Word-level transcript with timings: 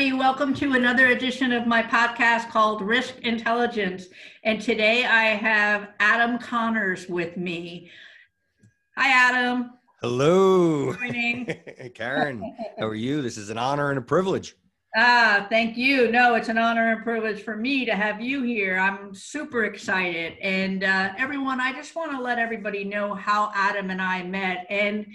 Everybody. 0.00 0.18
Welcome 0.18 0.54
to 0.54 0.72
another 0.72 1.08
edition 1.08 1.52
of 1.52 1.66
my 1.66 1.82
podcast 1.82 2.48
called 2.48 2.80
Risk 2.80 3.18
Intelligence. 3.18 4.06
And 4.44 4.58
today 4.58 5.04
I 5.04 5.24
have 5.24 5.88
Adam 6.00 6.38
Connors 6.38 7.06
with 7.06 7.36
me. 7.36 7.90
Hi, 8.96 9.10
Adam. 9.10 9.72
Hello. 10.00 10.92
Good 10.92 11.00
morning. 11.00 11.54
Karen, 11.94 12.56
how 12.78 12.86
are 12.86 12.94
you? 12.94 13.20
This 13.20 13.36
is 13.36 13.50
an 13.50 13.58
honor 13.58 13.90
and 13.90 13.98
a 13.98 14.02
privilege. 14.02 14.56
Ah, 14.96 15.46
thank 15.50 15.76
you. 15.76 16.10
No, 16.10 16.34
it's 16.34 16.48
an 16.48 16.56
honor 16.56 16.92
and 16.92 17.02
privilege 17.02 17.42
for 17.42 17.54
me 17.54 17.84
to 17.84 17.94
have 17.94 18.22
you 18.22 18.42
here. 18.42 18.78
I'm 18.78 19.14
super 19.14 19.64
excited. 19.64 20.38
And 20.40 20.82
uh, 20.82 21.12
everyone, 21.18 21.60
I 21.60 21.74
just 21.74 21.94
want 21.94 22.12
to 22.12 22.22
let 22.22 22.38
everybody 22.38 22.84
know 22.84 23.12
how 23.14 23.52
Adam 23.54 23.90
and 23.90 24.00
I 24.00 24.22
met. 24.22 24.66
And 24.70 25.08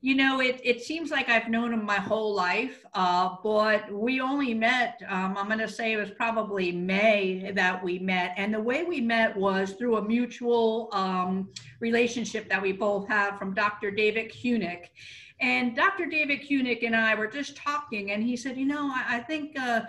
you 0.00 0.14
know, 0.14 0.40
it, 0.40 0.60
it 0.62 0.80
seems 0.80 1.10
like 1.10 1.28
I've 1.28 1.48
known 1.48 1.72
him 1.72 1.84
my 1.84 1.96
whole 1.96 2.32
life, 2.32 2.84
uh, 2.94 3.34
but 3.42 3.90
we 3.92 4.20
only 4.20 4.54
met, 4.54 5.02
um, 5.08 5.36
I'm 5.36 5.46
going 5.46 5.58
to 5.58 5.68
say 5.68 5.92
it 5.92 5.96
was 5.96 6.10
probably 6.12 6.70
May 6.70 7.50
that 7.52 7.82
we 7.82 7.98
met. 7.98 8.32
And 8.36 8.54
the 8.54 8.60
way 8.60 8.84
we 8.84 9.00
met 9.00 9.36
was 9.36 9.72
through 9.72 9.96
a 9.96 10.02
mutual 10.02 10.88
um, 10.92 11.50
relationship 11.80 12.48
that 12.48 12.62
we 12.62 12.70
both 12.70 13.08
have 13.08 13.40
from 13.40 13.54
Dr. 13.54 13.90
David 13.90 14.30
Kunick. 14.30 14.90
And 15.40 15.74
Dr. 15.74 16.06
David 16.06 16.42
Kunick 16.42 16.86
and 16.86 16.94
I 16.94 17.16
were 17.16 17.26
just 17.26 17.56
talking, 17.56 18.12
and 18.12 18.22
he 18.22 18.36
said, 18.36 18.56
You 18.56 18.66
know, 18.66 18.90
I, 18.92 19.16
I 19.16 19.20
think 19.20 19.58
uh, 19.58 19.82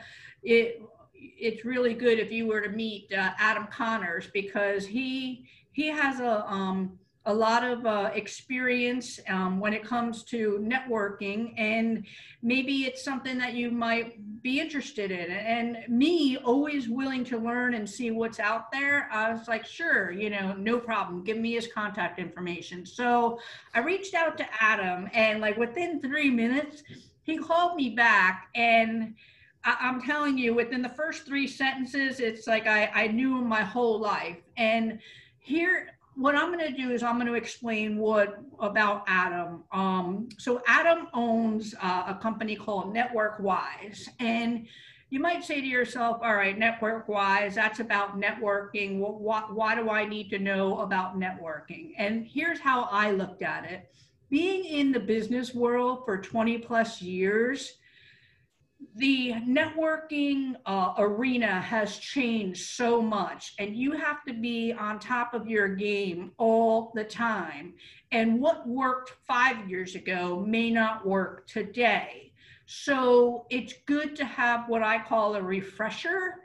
it, 0.44 0.82
it's 1.14 1.66
really 1.66 1.94
good 1.94 2.20
if 2.20 2.32
you 2.32 2.48
were 2.48 2.62
to 2.62 2.70
meet 2.70 3.12
uh, 3.12 3.32
Adam 3.40 3.68
Connors 3.72 4.28
because 4.32 4.86
he 4.86 5.48
he 5.72 5.88
has 5.88 6.20
a 6.20 6.46
um, 6.48 7.00
a 7.30 7.34
lot 7.34 7.64
of 7.64 7.86
uh, 7.86 8.10
experience 8.16 9.20
um, 9.30 9.60
when 9.60 9.72
it 9.72 9.84
comes 9.84 10.24
to 10.24 10.58
networking 10.68 11.54
and 11.60 12.04
maybe 12.42 12.86
it's 12.86 13.04
something 13.04 13.38
that 13.38 13.54
you 13.54 13.70
might 13.70 14.42
be 14.42 14.60
interested 14.60 15.12
in. 15.12 15.30
And 15.30 15.78
me 15.88 16.38
always 16.38 16.90
willing 16.90 17.24
to 17.26 17.38
learn 17.38 17.76
and 17.76 17.88
see 17.88 18.10
what's 18.10 18.40
out 18.40 18.72
there 18.72 19.08
i 19.12 19.32
was 19.32 19.48
like 19.48 19.64
sure 19.64 20.12
you 20.12 20.32
know 20.32 20.54
no 20.54 20.80
problem. 20.80 21.24
Give 21.24 21.38
me 21.38 21.54
his 21.54 21.68
contact 21.68 22.18
information. 22.18 22.84
So 22.84 23.40
i 23.76 23.80
reached 23.80 24.16
out 24.16 24.36
to 24.40 24.46
adam 24.60 25.08
and 25.14 25.40
like 25.40 25.56
within 25.56 26.02
three 26.02 26.32
minutes 26.32 26.82
he 27.24 27.38
called 27.38 27.76
me 27.76 27.92
back 27.92 28.48
and 28.56 29.14
I, 29.64 29.76
am 29.82 30.02
telling 30.02 30.36
you 30.36 30.56
within 30.56 30.82
the 30.82 30.90
first 30.90 31.28
three 31.28 31.46
sentences 31.46 32.20
it's 32.20 32.48
like 32.48 32.66
I, 32.66 32.88
I 32.88 33.08
knew 33.08 33.38
him 33.38 33.48
my 33.48 33.62
whole 33.62 34.00
life. 34.00 34.38
And 34.58 35.00
here 35.40 35.99
what 36.20 36.36
I'm 36.36 36.52
going 36.52 36.68
to 36.68 36.78
do 36.78 36.92
is 36.92 37.02
I'm 37.02 37.16
going 37.16 37.28
to 37.28 37.36
explain 37.36 37.98
what 37.98 38.40
about 38.60 39.06
Adam. 39.08 39.64
Um, 39.72 40.28
so 40.38 40.62
Adam 40.68 41.08
owns 41.14 41.74
uh, 41.82 42.04
a 42.08 42.16
company 42.16 42.58
called 42.58 42.94
Network 42.94 43.40
Wise, 43.40 44.10
and 44.20 44.68
you 45.10 45.22
might 45.22 45.46
say 45.46 45.62
to 45.62 45.66
yourself, 45.66 46.20
"All 46.22 46.36
right, 46.36 46.60
Network 46.60 47.08
Wise, 47.08 47.56
that's 47.56 47.80
about 47.80 48.20
networking. 48.20 49.00
Well, 49.00 49.48
why 49.54 49.76
do 49.76 49.90
I 49.90 50.06
need 50.06 50.30
to 50.32 50.40
know 50.40 50.80
about 50.82 51.18
networking?" 51.18 51.94
And 51.98 52.28
here's 52.28 52.60
how 52.60 52.90
I 52.92 53.12
looked 53.12 53.42
at 53.42 53.64
it: 53.64 53.90
being 54.30 54.66
in 54.66 54.92
the 54.92 55.00
business 55.00 55.56
world 55.56 56.04
for 56.04 56.18
20 56.18 56.58
plus 56.58 57.02
years 57.02 57.76
the 58.96 59.34
networking 59.48 60.56
uh, 60.66 60.94
arena 60.98 61.62
has 61.62 61.98
changed 61.98 62.70
so 62.70 63.02
much 63.02 63.54
and 63.60 63.76
you 63.76 63.92
have 63.94 64.24
to 64.26 64.34
be 64.34 64.74
on 64.74 65.00
top 65.00 65.34
of 65.34 65.48
your 65.48 65.68
game 65.68 66.32
all 66.38 66.92
the 66.96 67.04
time. 67.04 67.74
And 68.12 68.40
what 68.40 68.68
worked 68.68 69.14
five 69.28 69.70
years 69.70 69.96
ago 69.96 70.44
may 70.46 70.72
not 70.72 71.06
work 71.06 71.48
today. 71.48 72.32
So 72.66 73.46
it's 73.50 73.74
good 73.86 74.16
to 74.18 74.26
have 74.26 74.70
what 74.70 74.84
i 74.84 75.02
call 75.02 75.36
a 75.36 75.42
refresher. 75.42 76.36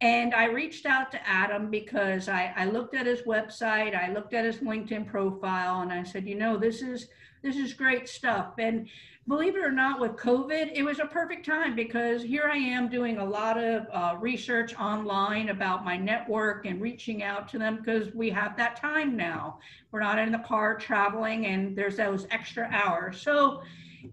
And 0.00 0.34
i 0.34 0.44
reached 0.44 0.86
out 0.86 1.10
to 1.12 1.28
adam 1.28 1.70
because 1.70 2.28
I, 2.28 2.52
I 2.56 2.66
looked 2.66 2.94
at 2.94 3.06
his 3.06 3.22
website 3.22 3.94
i 3.94 4.12
looked 4.12 4.34
at 4.34 4.44
his 4.44 4.58
linkedin 4.58 5.06
profile 5.06 5.80
and 5.80 5.90
i 5.90 6.02
said 6.02 6.26
you 6.26 6.34
know 6.34 6.58
this 6.58 6.82
is 6.82 7.08
this 7.42 7.56
is 7.56 7.72
great 7.72 8.08
stuff 8.08 8.54
and 8.58 8.88
believe 9.28 9.56
it 9.56 9.64
or 9.64 9.72
not, 9.72 10.00
with 10.00 10.12
COVID, 10.12 10.70
it 10.72 10.84
was 10.84 11.00
a 11.00 11.06
perfect 11.06 11.44
time 11.44 11.74
because 11.74 12.22
here 12.22 12.48
I 12.50 12.56
am 12.56 12.88
doing 12.88 13.18
a 13.18 13.24
lot 13.24 13.58
of 13.58 13.86
uh, 13.92 14.16
research 14.20 14.78
online 14.78 15.48
about 15.48 15.84
my 15.84 15.96
network 15.96 16.64
and 16.64 16.80
reaching 16.80 17.24
out 17.24 17.48
to 17.48 17.58
them 17.58 17.78
because 17.78 18.14
we 18.14 18.30
have 18.30 18.56
that 18.56 18.76
time 18.76 19.16
now. 19.16 19.58
We're 19.90 20.00
not 20.00 20.18
in 20.18 20.30
the 20.30 20.38
car 20.38 20.76
traveling 20.76 21.46
and 21.46 21.76
there's 21.76 21.96
those 21.96 22.26
extra 22.30 22.68
hours. 22.70 23.20
So 23.20 23.62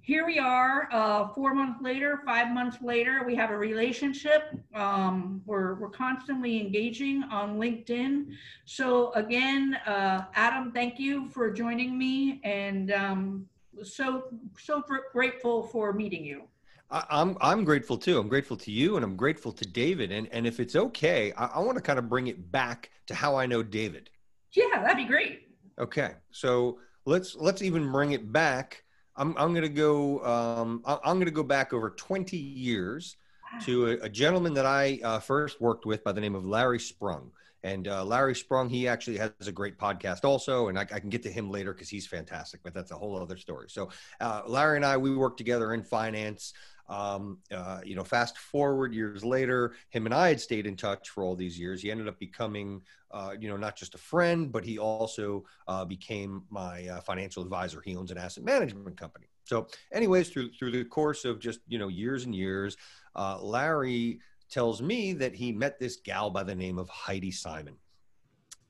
here 0.01 0.25
we 0.25 0.39
are, 0.39 0.89
uh, 0.91 1.27
four 1.29 1.53
months 1.53 1.81
later, 1.81 2.21
five 2.25 2.51
months 2.51 2.77
later, 2.81 3.23
we 3.25 3.35
have 3.35 3.51
a 3.51 3.57
relationship. 3.57 4.57
Um, 4.73 5.41
we're, 5.45 5.75
we're 5.75 5.89
constantly 5.89 6.59
engaging 6.59 7.23
on 7.23 7.57
LinkedIn. 7.57 8.33
So 8.65 9.13
again, 9.13 9.75
uh, 9.85 10.25
Adam, 10.35 10.71
thank 10.71 10.99
you 10.99 11.29
for 11.29 11.51
joining 11.51 11.97
me. 11.97 12.41
And 12.43 12.91
um, 12.91 13.45
so 13.83 14.25
so 14.57 14.83
grateful 15.11 15.63
for 15.63 15.93
meeting 15.93 16.23
you. 16.23 16.43
I'm 16.91 17.37
I'm 17.41 17.63
grateful 17.63 17.97
too. 17.97 18.19
I'm 18.19 18.27
grateful 18.27 18.57
to 18.57 18.71
you, 18.71 18.97
and 18.97 19.03
I'm 19.03 19.15
grateful 19.15 19.51
to 19.51 19.65
David. 19.65 20.11
And 20.11 20.27
and 20.31 20.45
if 20.45 20.59
it's 20.59 20.75
okay, 20.75 21.33
I, 21.33 21.45
I 21.45 21.59
want 21.59 21.75
to 21.77 21.81
kind 21.81 21.97
of 21.97 22.07
bring 22.07 22.27
it 22.27 22.51
back 22.51 22.91
to 23.07 23.15
how 23.15 23.35
I 23.35 23.47
know 23.47 23.63
David. 23.63 24.11
Yeah, 24.51 24.83
that'd 24.83 24.97
be 24.97 25.05
great. 25.05 25.47
Okay, 25.79 26.11
so 26.31 26.77
let's 27.05 27.35
let's 27.35 27.63
even 27.63 27.91
bring 27.91 28.11
it 28.11 28.31
back. 28.31 28.82
I'm 29.15 29.35
I'm 29.37 29.53
gonna 29.53 29.69
go. 29.69 30.23
Um, 30.23 30.81
I'm 30.85 31.19
gonna 31.19 31.31
go 31.31 31.43
back 31.43 31.73
over 31.73 31.91
20 31.91 32.35
years 32.37 33.17
to 33.61 33.87
a, 33.87 34.05
a 34.05 34.09
gentleman 34.09 34.53
that 34.55 34.65
I 34.65 34.99
uh, 35.03 35.19
first 35.19 35.61
worked 35.61 35.85
with 35.85 36.03
by 36.03 36.11
the 36.11 36.21
name 36.21 36.35
of 36.35 36.45
Larry 36.45 36.79
Sprung. 36.79 37.31
And 37.65 37.87
uh, 37.87 38.03
Larry 38.03 38.35
Sprung, 38.35 38.67
he 38.67 38.89
actually 38.89 39.17
has 39.17 39.31
a 39.47 39.51
great 39.51 39.77
podcast 39.77 40.25
also, 40.25 40.67
and 40.67 40.77
I, 40.77 40.81
I 40.81 40.99
can 40.99 41.09
get 41.09 41.23
to 41.23 41.31
him 41.31 41.49
later 41.49 41.73
because 41.73 41.87
he's 41.87 42.05
fantastic. 42.05 42.59
But 42.61 42.73
that's 42.73 42.91
a 42.91 42.95
whole 42.95 43.17
other 43.21 43.37
story. 43.37 43.67
So 43.69 43.89
uh, 44.19 44.41
Larry 44.47 44.77
and 44.77 44.85
I, 44.85 44.97
we 44.97 45.15
work 45.15 45.37
together 45.37 45.73
in 45.73 45.83
finance. 45.83 46.53
Um, 46.89 47.37
uh, 47.51 47.79
you 47.83 47.95
know, 47.95 48.03
fast 48.03 48.37
forward 48.37 48.93
years 48.93 49.23
later, 49.23 49.73
him 49.89 50.05
and 50.05 50.13
I 50.13 50.27
had 50.29 50.41
stayed 50.41 50.67
in 50.67 50.75
touch 50.75 51.09
for 51.09 51.23
all 51.23 51.35
these 51.35 51.57
years. 51.57 51.81
He 51.81 51.89
ended 51.89 52.07
up 52.07 52.19
becoming, 52.19 52.81
uh, 53.11 53.35
you 53.39 53.47
know, 53.47 53.55
not 53.57 53.75
just 53.75 53.95
a 53.95 53.97
friend, 53.97 54.51
but 54.51 54.65
he 54.65 54.77
also 54.77 55.45
uh, 55.67 55.85
became 55.85 56.43
my 56.49 56.87
uh, 56.87 57.01
financial 57.01 57.41
advisor. 57.41 57.81
He 57.81 57.95
owns 57.95 58.11
an 58.11 58.17
asset 58.17 58.43
management 58.43 58.97
company. 58.97 59.27
So, 59.45 59.67
anyways, 59.91 60.29
through 60.29 60.51
through 60.53 60.71
the 60.71 60.85
course 60.85 61.25
of 61.25 61.39
just 61.39 61.59
you 61.67 61.77
know 61.77 61.87
years 61.87 62.25
and 62.25 62.35
years, 62.35 62.77
uh, 63.15 63.41
Larry 63.41 64.19
tells 64.49 64.81
me 64.81 65.13
that 65.13 65.33
he 65.33 65.51
met 65.51 65.79
this 65.79 65.97
gal 65.97 66.29
by 66.29 66.43
the 66.43 66.55
name 66.55 66.77
of 66.77 66.89
Heidi 66.89 67.31
Simon 67.31 67.75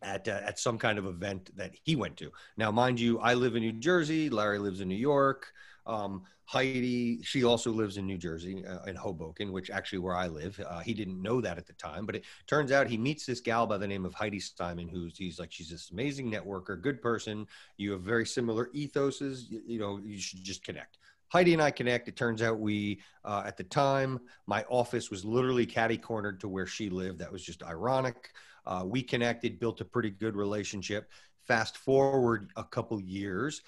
at 0.01 0.28
uh, 0.28 0.41
at 0.44 0.59
some 0.59 0.78
kind 0.78 0.97
of 0.97 1.06
event 1.06 1.56
that 1.56 1.72
he 1.84 1.95
went 1.95 2.18
to. 2.18 2.31
Now, 2.57 2.72
mind 2.72 3.00
you, 3.00 3.19
I 3.19 3.34
live 3.34 3.56
in 3.56 3.62
New 3.62 3.74
Jersey. 3.74 4.30
Larry 4.30 4.59
lives 4.59 4.81
in 4.81 4.88
New 4.88 4.95
York. 4.95 5.51
Um, 5.85 6.23
Heidi, 6.45 7.21
she 7.23 7.44
also 7.44 7.71
lives 7.71 7.97
in 7.97 8.05
New 8.05 8.17
Jersey, 8.17 8.66
uh, 8.66 8.83
in 8.83 8.95
Hoboken, 8.95 9.51
which 9.51 9.69
actually 9.69 9.99
where 9.99 10.16
I 10.16 10.27
live. 10.27 10.59
Uh, 10.67 10.79
he 10.79 10.94
didn't 10.94 11.21
know 11.21 11.41
that 11.41 11.57
at 11.57 11.66
the 11.66 11.73
time, 11.73 12.05
but 12.05 12.16
it 12.16 12.25
turns 12.47 12.71
out 12.71 12.88
he 12.88 12.97
meets 12.97 13.25
this 13.25 13.39
gal 13.39 13.65
by 13.65 13.77
the 13.77 13.88
name 13.88 14.06
of 14.06 14.13
Heidi 14.13 14.39
Simon, 14.39 14.88
who's 14.88 15.18
he's 15.18 15.39
like 15.39 15.51
she's 15.51 15.69
this 15.69 15.91
amazing 15.91 16.31
networker, 16.31 16.81
good 16.81 17.01
person. 17.01 17.47
You 17.77 17.91
have 17.94 18.01
very 18.01 18.25
similar 18.25 18.69
ethoses. 18.75 19.50
You, 19.50 19.62
you 19.65 19.80
know, 19.80 20.00
you 20.03 20.19
should 20.19 20.44
just 20.44 20.63
connect. 20.63 20.97
Heidi 21.30 21.53
and 21.53 21.62
I 21.63 21.71
connect. 21.71 22.07
It 22.07 22.15
turns 22.15 22.44
out 22.44 22.59
we, 22.59 23.01
uh, 23.25 23.41
at 23.44 23.57
the 23.57 23.63
time, 23.63 24.19
my 24.45 24.63
office 24.69 25.09
was 25.09 25.25
literally 25.25 25.65
catty 25.65 25.97
cornered 25.97 26.39
to 26.41 26.47
where 26.47 26.68
she 26.68 26.91
lived. 26.91 27.18
That 27.19 27.31
was 27.31 27.44
just 27.44 27.63
ironic. 27.63 28.33
Uh, 28.68 28.83
we 28.85 29.01
connected, 29.01 29.59
built 29.59 29.81
a 29.81 29.85
pretty 29.85 30.12
good 30.12 30.35
relationship. 30.35 31.09
Fast 31.47 31.77
forward 31.77 32.51
a 32.56 32.63
couple 32.63 33.01
years, 33.01 33.63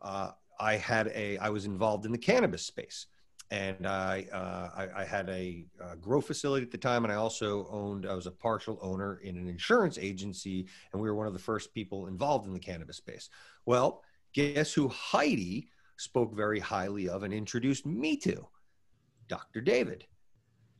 uh, 0.00 0.30
I 0.58 0.76
had 0.76 1.08
a, 1.08 1.38
I 1.38 1.50
was 1.50 1.66
involved 1.66 2.06
in 2.06 2.12
the 2.12 2.18
cannabis 2.18 2.64
space. 2.64 3.06
And 3.50 3.86
I, 3.86 4.26
uh, 4.32 4.70
I, 4.74 5.02
I, 5.02 5.04
had 5.04 5.28
a, 5.28 5.66
a 5.78 5.94
grow 5.96 6.22
facility 6.22 6.64
at 6.64 6.70
the 6.70 6.78
time, 6.78 7.04
and 7.04 7.12
I 7.12 7.16
also 7.16 7.66
owned. 7.70 8.06
I 8.06 8.14
was 8.14 8.26
a 8.26 8.30
partial 8.30 8.78
owner 8.80 9.20
in 9.22 9.36
an 9.36 9.46
insurance 9.46 9.98
agency, 9.98 10.68
and 10.92 11.02
we 11.02 11.10
were 11.10 11.14
one 11.14 11.26
of 11.26 11.34
the 11.34 11.38
first 11.38 11.74
people 11.74 12.06
involved 12.06 12.46
in 12.46 12.54
the 12.54 12.58
cannabis 12.58 12.96
space. 12.96 13.28
Well, 13.66 14.04
guess 14.32 14.72
who 14.72 14.88
Heidi 14.88 15.68
spoke 15.98 16.34
very 16.34 16.60
highly 16.60 17.10
of 17.10 17.24
and 17.24 17.34
introduced 17.34 17.84
me 17.84 18.16
to 18.18 18.46
Dr. 19.28 19.60
David. 19.60 20.06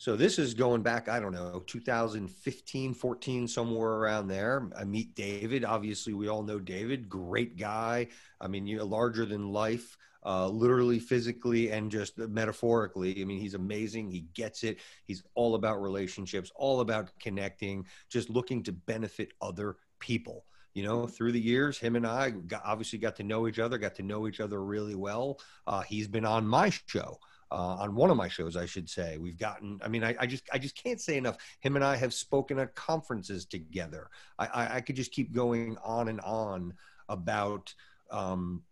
So 0.02 0.16
this 0.16 0.40
is 0.40 0.52
going 0.52 0.82
back, 0.82 1.08
I 1.08 1.20
don't 1.20 1.30
know, 1.30 1.62
2015, 1.64 2.92
14, 2.92 3.46
somewhere 3.46 3.92
around 3.92 4.26
there. 4.26 4.68
I 4.76 4.82
meet 4.82 5.14
David. 5.14 5.64
Obviously, 5.64 6.12
we 6.12 6.26
all 6.26 6.42
know 6.42 6.58
David, 6.58 7.08
great 7.08 7.56
guy. 7.56 8.08
I 8.40 8.48
mean, 8.48 8.66
you 8.66 8.78
know, 8.78 8.84
larger 8.84 9.24
than 9.24 9.52
life, 9.52 9.96
uh, 10.26 10.48
literally, 10.48 10.98
physically, 10.98 11.70
and 11.70 11.88
just 11.88 12.18
metaphorically. 12.18 13.22
I 13.22 13.24
mean, 13.24 13.38
he's 13.38 13.54
amazing. 13.54 14.10
He 14.10 14.24
gets 14.34 14.64
it. 14.64 14.80
He's 15.04 15.22
all 15.36 15.54
about 15.54 15.80
relationships, 15.80 16.50
all 16.56 16.80
about 16.80 17.16
connecting, 17.20 17.86
just 18.08 18.28
looking 18.28 18.64
to 18.64 18.72
benefit 18.72 19.28
other 19.40 19.76
people 20.00 20.46
you 20.74 20.82
know 20.82 21.06
through 21.06 21.30
the 21.32 21.40
years 21.40 21.78
him 21.78 21.96
and 21.96 22.06
i 22.06 22.30
got, 22.30 22.62
obviously 22.64 22.98
got 22.98 23.14
to 23.14 23.22
know 23.22 23.46
each 23.46 23.58
other 23.58 23.76
got 23.76 23.94
to 23.94 24.02
know 24.02 24.26
each 24.26 24.40
other 24.40 24.64
really 24.64 24.94
well 24.94 25.38
uh, 25.66 25.82
he's 25.82 26.08
been 26.08 26.24
on 26.24 26.46
my 26.46 26.70
show 26.86 27.18
uh, 27.52 27.76
on 27.80 27.94
one 27.94 28.10
of 28.10 28.16
my 28.16 28.28
shows, 28.28 28.56
I 28.56 28.64
should 28.64 28.88
say. 28.88 29.18
We've 29.18 29.38
gotten, 29.38 29.78
I 29.84 29.88
mean, 29.88 30.02
I, 30.02 30.16
I, 30.18 30.26
just, 30.26 30.44
I 30.52 30.58
just 30.58 30.74
can't 30.74 31.00
say 31.00 31.18
enough. 31.18 31.36
Him 31.60 31.76
and 31.76 31.84
I 31.84 31.96
have 31.96 32.14
spoken 32.14 32.58
at 32.58 32.74
conferences 32.74 33.44
together. 33.44 34.08
I, 34.38 34.46
I, 34.46 34.76
I 34.76 34.80
could 34.80 34.96
just 34.96 35.12
keep 35.12 35.32
going 35.34 35.76
on 35.84 36.08
and 36.08 36.20
on 36.22 36.72
about 37.10 37.74
um, 38.10 38.62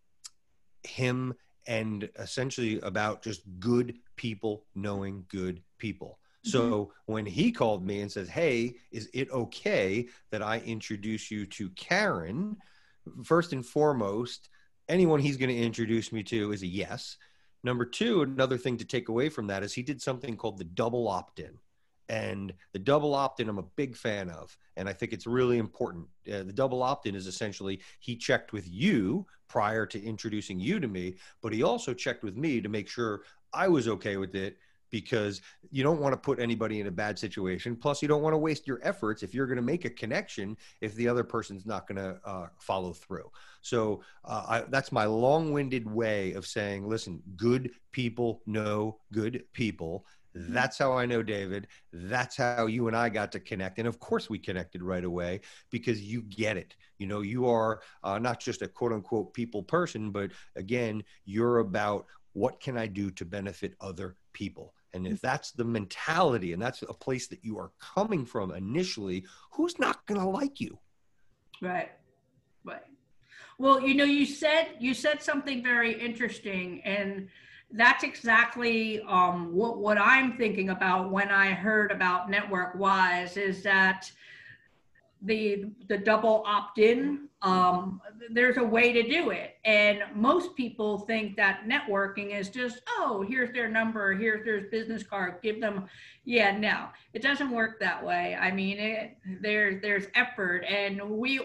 him 0.83 1.35
and 1.67 2.09
essentially 2.19 2.81
about 2.81 3.23
just 3.23 3.43
good 3.59 3.99
people 4.17 4.65
knowing 4.75 5.27
good 5.29 5.63
people. 5.79 6.19
So 6.43 6.63
mm-hmm. 6.63 7.13
when 7.13 7.27
he 7.27 7.53
called 7.53 7.85
me 7.85 8.01
and 8.01 8.11
says, 8.11 8.31
Hey, 8.31 8.77
is 8.91 9.11
it 9.13 9.31
okay 9.31 10.09
that 10.31 10.43
I 10.43 10.61
introduce 10.61 11.31
you 11.31 11.45
to 11.47 11.69
Karen? 11.71 12.57
First 13.25 13.53
and 13.53 13.65
foremost, 13.65 14.49
anyone 14.89 15.21
he's 15.21 15.37
going 15.37 15.51
to 15.51 15.57
introduce 15.57 16.13
me 16.13 16.23
to 16.25 16.53
is 16.53 16.63
a 16.63 16.67
yes. 16.67 17.19
Number 17.63 17.85
two, 17.85 18.23
another 18.23 18.57
thing 18.57 18.79
to 18.79 18.85
take 18.85 19.09
away 19.09 19.29
from 19.29 19.47
that 19.49 19.63
is 19.63 19.73
he 19.73 19.83
did 19.83 20.01
something 20.01 20.37
called 20.37 20.59
the 20.59 20.65
double 20.65 21.09
opt 21.09 21.41
in. 21.41 21.59
And 22.09 22.53
the 22.73 22.79
double 22.79 23.15
opt 23.15 23.39
in, 23.41 23.49
I'm 23.49 23.59
a 23.59 23.63
big 23.63 23.97
fan 23.97 24.31
of. 24.31 24.57
And 24.77 24.89
I 24.89 24.93
think 24.93 25.13
it's 25.13 25.27
really 25.27 25.59
important. 25.59 26.07
Uh, 26.27 26.43
the 26.43 26.53
double 26.53 26.83
opt 26.83 27.07
in 27.07 27.15
is 27.15 27.27
essentially 27.27 27.81
he 28.01 28.17
checked 28.17 28.53
with 28.53 28.69
you 28.69 29.27
prior 29.49 29.87
to 29.87 30.03
introducing 30.03 30.59
you 30.59 30.81
to 30.81 30.89
me, 30.89 31.17
but 31.43 31.53
he 31.53 31.63
also 31.63 31.93
checked 31.95 32.25
with 32.25 32.37
me 32.37 32.61
to 32.61 32.69
make 32.69 32.89
sure 32.89 33.23
I 33.53 33.69
was 33.69 33.89
okay 33.89 34.17
with 34.17 34.35
it 34.35 34.59
because 34.91 35.41
you 35.71 35.83
don't 35.83 36.01
want 36.01 36.13
to 36.13 36.17
put 36.17 36.41
anybody 36.41 36.81
in 36.81 36.87
a 36.87 36.91
bad 36.91 37.19
situation. 37.19 37.77
Plus, 37.77 38.03
you 38.03 38.09
don't 38.09 38.23
want 38.23 38.35
to 38.35 38.39
waste 38.39 38.67
your 38.67 38.81
efforts 38.83 39.23
if 39.23 39.35
you're 39.35 39.47
going 39.47 39.57
to 39.57 39.63
make 39.63 39.85
a 39.85 39.91
connection 39.91 40.57
if 40.81 40.95
the 40.95 41.09
other 41.09 41.25
person's 41.25 41.67
not 41.67 41.87
going 41.87 41.97
to 41.97 42.19
uh, 42.25 42.47
follow 42.59 42.93
through. 42.93 43.31
So 43.63 44.03
uh, 44.25 44.45
I, 44.49 44.61
that's 44.69 44.93
my 44.93 45.05
long-winded 45.05 45.91
way 45.91 46.33
of 46.33 46.47
saying, 46.47 46.89
listen, 46.89 47.23
good 47.37 47.71
people 47.93 48.43
know 48.47 48.99
good 49.13 49.45
people. 49.53 50.07
Mm-hmm. 50.37 50.53
That's 50.53 50.79
how 50.79 50.93
I 50.93 51.07
know 51.07 51.23
David. 51.23 51.67
That's 51.93 52.37
how 52.37 52.67
you 52.67 52.87
and 52.87 52.97
I 52.97 53.09
got 53.09 53.33
to 53.33 53.41
connect. 53.41 53.79
And 53.79 53.89
of 53.89 53.99
course, 53.99 54.31
we 54.31 54.39
connected 54.39 54.83
right 54.83 55.05
away 55.05 55.41
because 55.71 56.01
you 56.01 56.23
get 56.23 56.57
it. 56.57 56.77
You 56.99 57.07
know, 57.07 57.21
you 57.21 57.49
are 57.49 57.81
uh, 58.05 58.19
not 58.19 58.41
just 58.41 58.63
a 58.63 58.69
quote 58.69 58.93
unquote 58.93 59.35
people 59.35 59.63
person, 59.63 60.11
but 60.11 60.31
again, 60.57 61.03
you're 61.25 61.59
about 61.59 62.07
what 62.33 62.61
can 62.61 62.77
I 62.77 62.87
do 62.87 63.11
to 63.13 63.25
benefit 63.25 63.75
other 63.81 64.17
people? 64.33 64.75
And 64.93 65.07
if 65.07 65.21
that's 65.21 65.53
the 65.53 65.65
mentality 65.65 66.53
and 66.53 66.61
that's 66.61 66.83
a 66.83 66.93
place 66.93 67.29
that 67.29 67.45
you 67.45 67.59
are 67.59 67.73
coming 67.81 68.25
from 68.25 68.53
initially, 68.53 69.25
who's 69.53 69.79
not 69.79 70.05
going 70.07 70.21
to 70.21 70.27
like 70.27 70.61
you? 70.61 70.79
Right. 71.63 71.91
Right. 72.65 72.83
Well, 73.59 73.81
you 73.81 73.95
know, 73.95 74.05
you 74.05 74.27
said 74.27 74.69
you 74.79 74.95
said 74.95 75.23
something 75.23 75.63
very 75.63 75.93
interesting 75.93 76.83
and 76.85 77.29
that's 77.73 78.03
exactly 78.03 79.01
um, 79.03 79.55
what, 79.55 79.79
what 79.79 79.99
I'm 79.99 80.37
thinking 80.37 80.71
about 80.71 81.11
when 81.11 81.29
I 81.31 81.53
heard 81.53 81.93
about 81.93 82.29
Network 82.29 82.75
Wise 82.75 83.37
is 83.37 83.63
that 83.63 84.11
the 85.23 85.67
the 85.89 85.99
double 85.99 86.43
opt-in 86.47 87.29
um, 87.43 88.03
there's 88.31 88.59
a 88.59 88.63
way 88.63 88.93
to 88.93 89.03
do 89.03 89.31
it. 89.31 89.57
And 89.65 90.03
most 90.15 90.55
people 90.57 90.99
think 90.99 91.37
that 91.37 91.63
networking 91.67 92.39
is 92.39 92.51
just 92.51 92.81
oh 92.89 93.25
here's 93.27 93.53
their 93.53 93.69
number 93.69 94.13
here's 94.13 94.45
their 94.45 94.63
business 94.63 95.03
card 95.03 95.37
give 95.43 95.61
them 95.61 95.87
yeah 96.25 96.57
no 96.57 96.89
it 97.13 97.23
doesn't 97.23 97.51
work 97.51 97.81
that 97.81 98.05
way. 98.05 98.37
I 98.39 98.51
mean 98.51 98.79
it, 98.79 99.17
there's 99.41 99.81
there's 99.81 100.07
effort. 100.15 100.65
And 100.65 101.01
we 101.11 101.41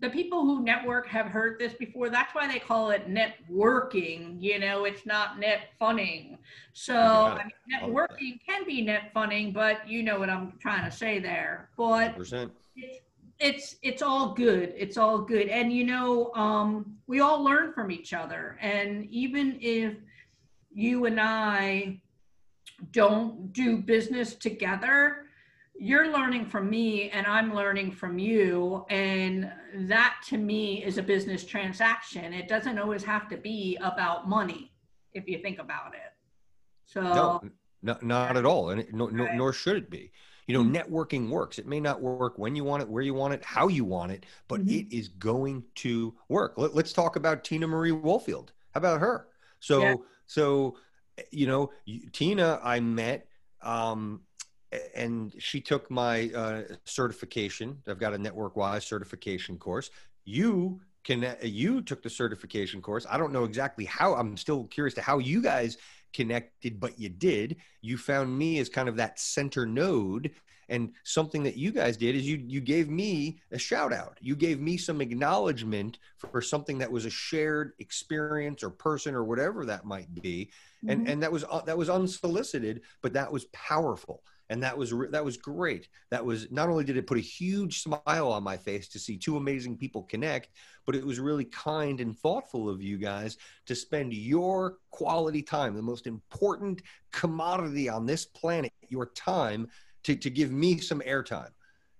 the 0.00 0.10
people 0.10 0.42
who 0.42 0.62
network 0.62 1.06
have 1.06 1.26
heard 1.26 1.58
this 1.58 1.72
before 1.74 2.10
that's 2.10 2.34
why 2.34 2.46
they 2.50 2.58
call 2.58 2.90
it 2.90 3.08
networking 3.08 4.36
you 4.40 4.58
know 4.58 4.84
it's 4.84 5.06
not 5.06 5.38
net 5.38 5.70
funning. 5.78 6.38
So 6.72 6.96
I 6.96 7.44
mean, 7.44 7.52
networking 7.72 8.40
can 8.46 8.64
be 8.64 8.82
net 8.82 9.12
funning 9.14 9.52
but 9.52 9.88
you 9.88 10.02
know 10.02 10.18
what 10.18 10.30
i'm 10.30 10.52
trying 10.60 10.88
to 10.88 10.96
say 10.96 11.18
there. 11.18 11.70
But 11.76 12.16
100% 12.18 12.50
it's 13.40 13.76
it's 13.82 14.02
all 14.02 14.32
good 14.32 14.72
it's 14.76 14.96
all 14.96 15.18
good. 15.18 15.48
And 15.48 15.72
you 15.72 15.84
know 15.84 16.32
um, 16.34 16.96
we 17.06 17.20
all 17.20 17.42
learn 17.42 17.72
from 17.72 17.90
each 17.90 18.12
other. 18.12 18.58
And 18.60 19.06
even 19.10 19.58
if 19.60 19.94
you 20.72 21.04
and 21.06 21.20
i 21.20 22.00
don't 22.90 23.52
do 23.52 23.76
business 23.78 24.34
together 24.34 25.23
you're 25.76 26.12
learning 26.12 26.46
from 26.46 26.70
me 26.70 27.10
and 27.10 27.26
i'm 27.26 27.54
learning 27.54 27.90
from 27.90 28.18
you 28.18 28.84
and 28.90 29.50
that 29.74 30.16
to 30.26 30.36
me 30.38 30.84
is 30.84 30.98
a 30.98 31.02
business 31.02 31.44
transaction 31.44 32.32
it 32.32 32.48
doesn't 32.48 32.78
always 32.78 33.02
have 33.02 33.28
to 33.28 33.36
be 33.36 33.76
about 33.82 34.28
money 34.28 34.72
if 35.12 35.28
you 35.28 35.38
think 35.38 35.58
about 35.58 35.94
it 35.94 36.12
so 36.86 37.02
no, 37.02 37.42
no 37.82 37.98
not 38.02 38.36
at 38.36 38.46
all 38.46 38.70
and 38.70 38.80
it, 38.80 38.94
no, 38.94 39.06
no, 39.06 39.26
nor 39.34 39.52
should 39.52 39.76
it 39.76 39.90
be 39.90 40.12
you 40.46 40.54
know, 40.54 40.62
mm-hmm. 40.62 40.92
networking 40.92 41.28
works. 41.30 41.58
It 41.58 41.66
may 41.66 41.80
not 41.80 42.00
work 42.00 42.38
when 42.38 42.54
you 42.54 42.64
want 42.64 42.82
it, 42.82 42.88
where 42.88 43.02
you 43.02 43.14
want 43.14 43.34
it, 43.34 43.42
how 43.44 43.68
you 43.68 43.84
want 43.84 44.12
it, 44.12 44.26
but 44.48 44.60
mm-hmm. 44.60 44.78
it 44.78 44.92
is 44.96 45.08
going 45.08 45.64
to 45.76 46.14
work. 46.28 46.54
Let, 46.56 46.76
us 46.76 46.92
talk 46.92 47.16
about 47.16 47.44
Tina 47.44 47.66
Marie 47.66 47.92
Woolfield. 47.92 48.48
How 48.72 48.78
about 48.78 49.00
her? 49.00 49.28
So, 49.60 49.82
yeah. 49.82 49.94
so, 50.26 50.76
you 51.30 51.46
know, 51.46 51.70
Tina, 52.12 52.60
I 52.62 52.80
met, 52.80 53.26
um, 53.62 54.20
and 54.94 55.34
she 55.38 55.60
took 55.60 55.90
my 55.90 56.30
uh, 56.34 56.62
certification. 56.84 57.78
I've 57.86 57.98
got 57.98 58.14
a 58.14 58.18
network 58.18 58.56
wise 58.56 58.84
certification 58.84 59.58
course. 59.58 59.90
You 60.24 60.80
can, 61.04 61.36
you 61.42 61.82
took 61.82 62.02
the 62.02 62.10
certification 62.10 62.80
course. 62.80 63.06
I 63.08 63.18
don't 63.18 63.32
know 63.32 63.44
exactly 63.44 63.84
how. 63.84 64.14
I'm 64.14 64.36
still 64.36 64.64
curious 64.64 64.94
to 64.94 65.02
how 65.02 65.18
you 65.18 65.42
guys 65.42 65.76
connected, 66.14 66.80
but 66.80 66.98
you 66.98 67.10
did. 67.10 67.56
You 67.82 67.98
found 67.98 68.36
me 68.36 68.58
as 68.58 68.68
kind 68.70 68.88
of 68.88 68.96
that 68.96 69.18
center 69.18 69.66
node. 69.66 70.30
And 70.70 70.92
something 71.02 71.42
that 71.42 71.58
you 71.58 71.72
guys 71.72 71.98
did 71.98 72.14
is 72.16 72.26
you 72.26 72.42
you 72.46 72.62
gave 72.62 72.88
me 72.88 73.38
a 73.52 73.58
shout 73.58 73.92
out. 73.92 74.16
You 74.22 74.34
gave 74.34 74.60
me 74.60 74.78
some 74.78 75.02
acknowledgement 75.02 75.98
for 76.16 76.40
something 76.40 76.78
that 76.78 76.90
was 76.90 77.04
a 77.04 77.10
shared 77.10 77.72
experience 77.80 78.62
or 78.62 78.70
person 78.70 79.14
or 79.14 79.24
whatever 79.24 79.66
that 79.66 79.84
might 79.84 80.14
be, 80.22 80.50
and 80.88 81.00
mm-hmm. 81.00 81.10
and 81.10 81.22
that 81.22 81.30
was 81.30 81.44
uh, 81.50 81.60
that 81.66 81.76
was 81.76 81.90
unsolicited, 81.90 82.80
but 83.02 83.12
that 83.12 83.30
was 83.30 83.44
powerful 83.52 84.22
and 84.50 84.62
that 84.62 84.76
was 84.76 84.92
that 85.10 85.24
was 85.24 85.36
great. 85.36 85.88
That 86.10 86.24
was 86.24 86.50
not 86.50 86.68
only 86.68 86.84
did 86.84 86.96
it 86.96 87.06
put 87.06 87.18
a 87.18 87.22
huge 87.22 87.82
smile 87.82 88.30
on 88.30 88.42
my 88.42 88.56
face 88.56 88.88
to 88.88 88.98
see 88.98 89.16
two 89.16 89.36
amazing 89.36 89.76
people 89.76 90.02
connect 90.02 90.50
but 90.86 90.94
it 90.94 91.04
was 91.04 91.18
really 91.18 91.44
kind 91.44 92.00
and 92.00 92.18
thoughtful 92.18 92.68
of 92.68 92.82
you 92.82 92.98
guys 92.98 93.36
to 93.66 93.74
spend 93.74 94.12
your 94.12 94.78
quality 94.90 95.42
time 95.42 95.74
the 95.74 95.82
most 95.82 96.06
important 96.06 96.82
commodity 97.12 97.88
on 97.88 98.06
this 98.06 98.24
planet 98.26 98.72
your 98.88 99.06
time 99.06 99.68
to, 100.02 100.14
to 100.14 100.30
give 100.30 100.52
me 100.52 100.78
some 100.78 101.00
airtime. 101.00 101.50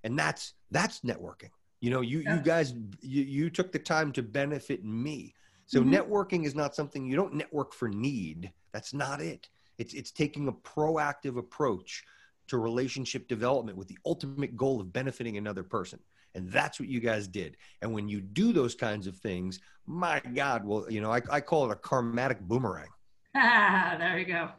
And 0.02 0.18
that's 0.18 0.54
that's 0.70 1.00
networking. 1.00 1.50
You 1.80 1.90
know 1.90 2.02
you 2.02 2.20
yeah. 2.20 2.36
you 2.36 2.42
guys 2.42 2.74
you, 3.00 3.22
you 3.22 3.50
took 3.50 3.72
the 3.72 3.78
time 3.78 4.12
to 4.12 4.22
benefit 4.22 4.84
me. 4.84 5.34
So 5.66 5.80
mm-hmm. 5.80 5.94
networking 5.94 6.44
is 6.44 6.54
not 6.54 6.74
something 6.74 7.06
you 7.06 7.16
don't 7.16 7.34
network 7.34 7.72
for 7.72 7.88
need. 7.88 8.52
That's 8.72 8.92
not 8.92 9.20
it. 9.22 9.48
It's 9.78 9.94
it's 9.94 10.10
taking 10.10 10.48
a 10.48 10.52
proactive 10.52 11.38
approach 11.38 12.04
to 12.48 12.58
relationship 12.58 13.28
development 13.28 13.76
with 13.76 13.88
the 13.88 13.98
ultimate 14.04 14.56
goal 14.56 14.80
of 14.80 14.92
benefiting 14.92 15.36
another 15.36 15.62
person. 15.62 15.98
And 16.34 16.50
that's 16.50 16.80
what 16.80 16.88
you 16.88 17.00
guys 17.00 17.28
did. 17.28 17.56
And 17.80 17.92
when 17.92 18.08
you 18.08 18.20
do 18.20 18.52
those 18.52 18.74
kinds 18.74 19.06
of 19.06 19.16
things, 19.16 19.60
my 19.86 20.20
God, 20.34 20.64
well, 20.64 20.86
you 20.90 21.00
know, 21.00 21.12
I, 21.12 21.20
I 21.30 21.40
call 21.40 21.70
it 21.70 21.72
a 21.72 21.76
karmatic 21.76 22.40
boomerang. 22.40 22.88
Ah, 23.36 23.96
there 23.98 24.18
you 24.18 24.24
go. 24.24 24.50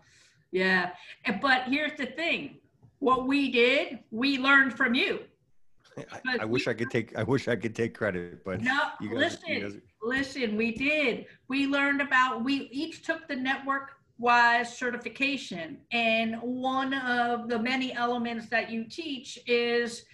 Yeah. 0.52 0.92
But 1.42 1.64
here's 1.68 1.98
the 1.98 2.06
thing 2.06 2.58
what 3.00 3.28
we 3.28 3.52
did, 3.52 4.00
we 4.10 4.38
learned 4.38 4.74
from 4.74 4.96
you. 4.96 5.20
I, 5.98 6.40
I 6.42 6.46
wish 6.46 6.68
I 6.68 6.74
could 6.74 6.90
take 6.90 7.16
I 7.18 7.24
wish 7.24 7.48
I 7.48 7.56
could 7.56 7.76
take 7.76 7.94
credit, 7.94 8.44
but 8.44 8.62
no. 8.62 8.80
Guys, 9.02 9.12
listen, 9.12 9.62
guys... 9.62 9.78
listen. 10.02 10.58
We 10.58 10.72
did. 10.72 11.26
We 11.48 11.68
learned 11.68 12.02
about. 12.02 12.44
We 12.44 12.70
each 12.72 13.04
took 13.04 13.28
the 13.28 13.36
network 13.36 13.92
wise 14.18 14.78
certification. 14.78 15.78
And 15.92 16.36
one 16.42 16.94
of 16.94 17.50
the 17.50 17.60
many 17.60 17.94
elements 17.94 18.48
that 18.50 18.70
you 18.72 18.86
teach 18.86 19.40
is 19.48 20.06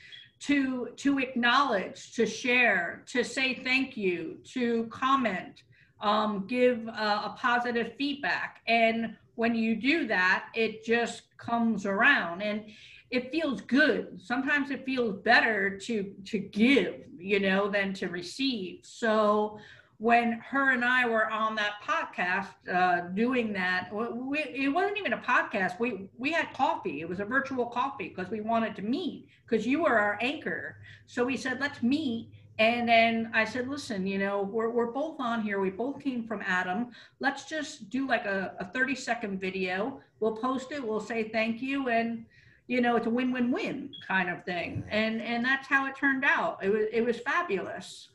to 0.42 0.90
to 0.98 1.20
acknowledge, 1.20 2.14
to 2.16 2.26
share, 2.26 3.04
to 3.08 3.24
say 3.24 3.54
thank 3.64 3.96
you, 3.98 4.38
to 4.54 4.86
comment. 4.88 5.64
um, 6.02 6.46
give 6.48 6.88
a 6.88 7.36
positive 7.38 7.94
feedback. 7.98 8.62
And 8.68 9.16
when 9.36 9.56
you 9.56 9.76
do 9.76 10.08
that, 10.08 10.48
it 10.56 10.84
just 10.84 11.24
comes 11.38 11.86
around 11.86 12.42
and 12.42 12.66
it 13.10 13.32
feels 13.32 13.62
good. 13.62 14.20
Sometimes 14.22 14.72
it 14.72 14.86
feels 14.86 15.16
better 15.22 15.78
to 15.80 16.14
to 16.26 16.40
give, 16.40 16.96
you 17.18 17.40
know, 17.40 17.70
than 17.70 17.94
to 17.96 18.08
receive. 18.08 18.80
So 18.84 19.60
when 20.02 20.32
her 20.50 20.72
and 20.72 20.84
I 20.84 21.08
were 21.08 21.30
on 21.30 21.54
that 21.58 21.74
podcast 21.88 22.48
uh, 22.74 23.10
doing 23.10 23.54
that, 23.54 23.90
we, 23.94 24.40
it 24.40 24.74
wasn't 24.74 24.98
even 24.98 25.14
a 25.14 25.18
podcast. 25.20 25.80
We 25.80 26.10
we 26.18 26.32
had 26.32 26.52
coffee. 26.56 27.02
It 27.02 27.08
was 27.08 27.20
a 27.20 27.26
virtual 27.26 27.68
coffee 27.68 28.10
because 28.10 28.32
we 28.32 28.42
wanted 28.42 28.76
to 28.78 28.82
meet 28.82 29.28
because 29.46 29.68
you 29.68 29.84
were 29.84 30.00
our 30.00 30.18
anchor. 30.20 30.78
So 31.06 31.24
we 31.24 31.38
said 31.38 31.60
let's 31.60 31.84
meet. 31.84 32.30
And 32.58 32.90
then 32.90 33.30
I 33.34 33.46
said, 33.46 33.68
listen, 33.68 34.06
you 34.06 34.20
know, 34.20 34.42
we're, 34.42 34.70
we're 34.70 34.92
both 34.92 35.20
on 35.20 35.42
here. 35.42 35.60
We 35.60 35.70
both 35.70 36.00
came 36.00 36.28
from 36.28 36.42
ADAM. 36.42 36.92
Let's 37.20 37.46
just 37.46 37.90
do 37.90 38.08
like 38.08 38.26
a, 38.26 38.54
a 38.60 38.66
30 38.66 38.94
second 38.94 39.40
video. 39.40 40.00
We'll 40.20 40.36
post 40.36 40.72
it. 40.72 40.86
We'll 40.86 41.00
say 41.00 41.30
thank 41.30 41.62
you. 41.62 41.90
And, 41.90 42.26
you 42.68 42.82
know, 42.82 42.98
it's 42.98 43.08
a 43.08 43.10
win-win-win 43.10 43.92
kind 44.08 44.30
of 44.30 44.44
thing. 44.46 44.84
And, 44.90 45.22
and 45.22 45.44
that's 45.44 45.66
how 45.68 45.88
it 45.88 45.96
turned 45.96 46.24
out. 46.24 46.60
It 46.62 46.70
was, 46.70 46.86
it 46.92 47.02
was 47.02 47.20
fabulous. 47.20 48.10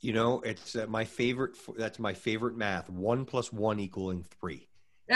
You 0.00 0.12
know, 0.12 0.40
it's 0.40 0.76
uh, 0.76 0.86
my 0.88 1.04
favorite. 1.04 1.56
That's 1.76 1.98
my 1.98 2.14
favorite 2.14 2.56
math. 2.56 2.88
One 2.88 3.24
plus 3.24 3.52
one 3.52 3.80
equaling 3.80 4.24
three. 4.40 4.68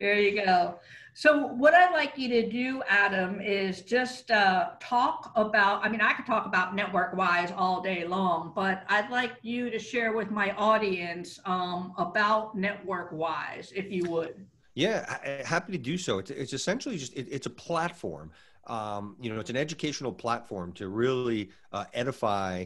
there 0.00 0.18
you 0.18 0.42
go. 0.42 0.78
So, 1.12 1.46
what 1.46 1.74
I'd 1.74 1.92
like 1.92 2.16
you 2.16 2.28
to 2.28 2.48
do, 2.48 2.82
Adam, 2.88 3.40
is 3.40 3.82
just 3.82 4.30
uh, 4.30 4.70
talk 4.80 5.32
about. 5.36 5.84
I 5.84 5.88
mean, 5.88 6.00
I 6.00 6.14
could 6.14 6.26
talk 6.26 6.46
about 6.46 6.74
network 6.74 7.14
wise 7.14 7.52
all 7.54 7.80
day 7.80 8.06
long, 8.06 8.52
but 8.54 8.84
I'd 8.88 9.10
like 9.10 9.32
you 9.42 9.70
to 9.70 9.78
share 9.78 10.12
with 10.12 10.30
my 10.30 10.52
audience 10.52 11.38
um, 11.44 11.92
about 11.98 12.56
network 12.56 13.12
wise, 13.12 13.72
if 13.74 13.90
you 13.92 14.10
would. 14.10 14.46
Yeah, 14.74 15.42
happy 15.44 15.72
to 15.72 15.78
do 15.78 15.96
so. 15.96 16.18
It's, 16.18 16.30
it's 16.30 16.52
essentially 16.52 16.98
just 16.98 17.14
it, 17.14 17.28
it's 17.30 17.46
a 17.46 17.50
platform 17.50 18.30
um, 18.66 19.16
you 19.20 19.32
know, 19.32 19.40
it's 19.40 19.50
an 19.50 19.56
educational 19.56 20.12
platform 20.12 20.72
to 20.74 20.88
really 20.88 21.50
uh, 21.72 21.84
edify. 21.94 22.64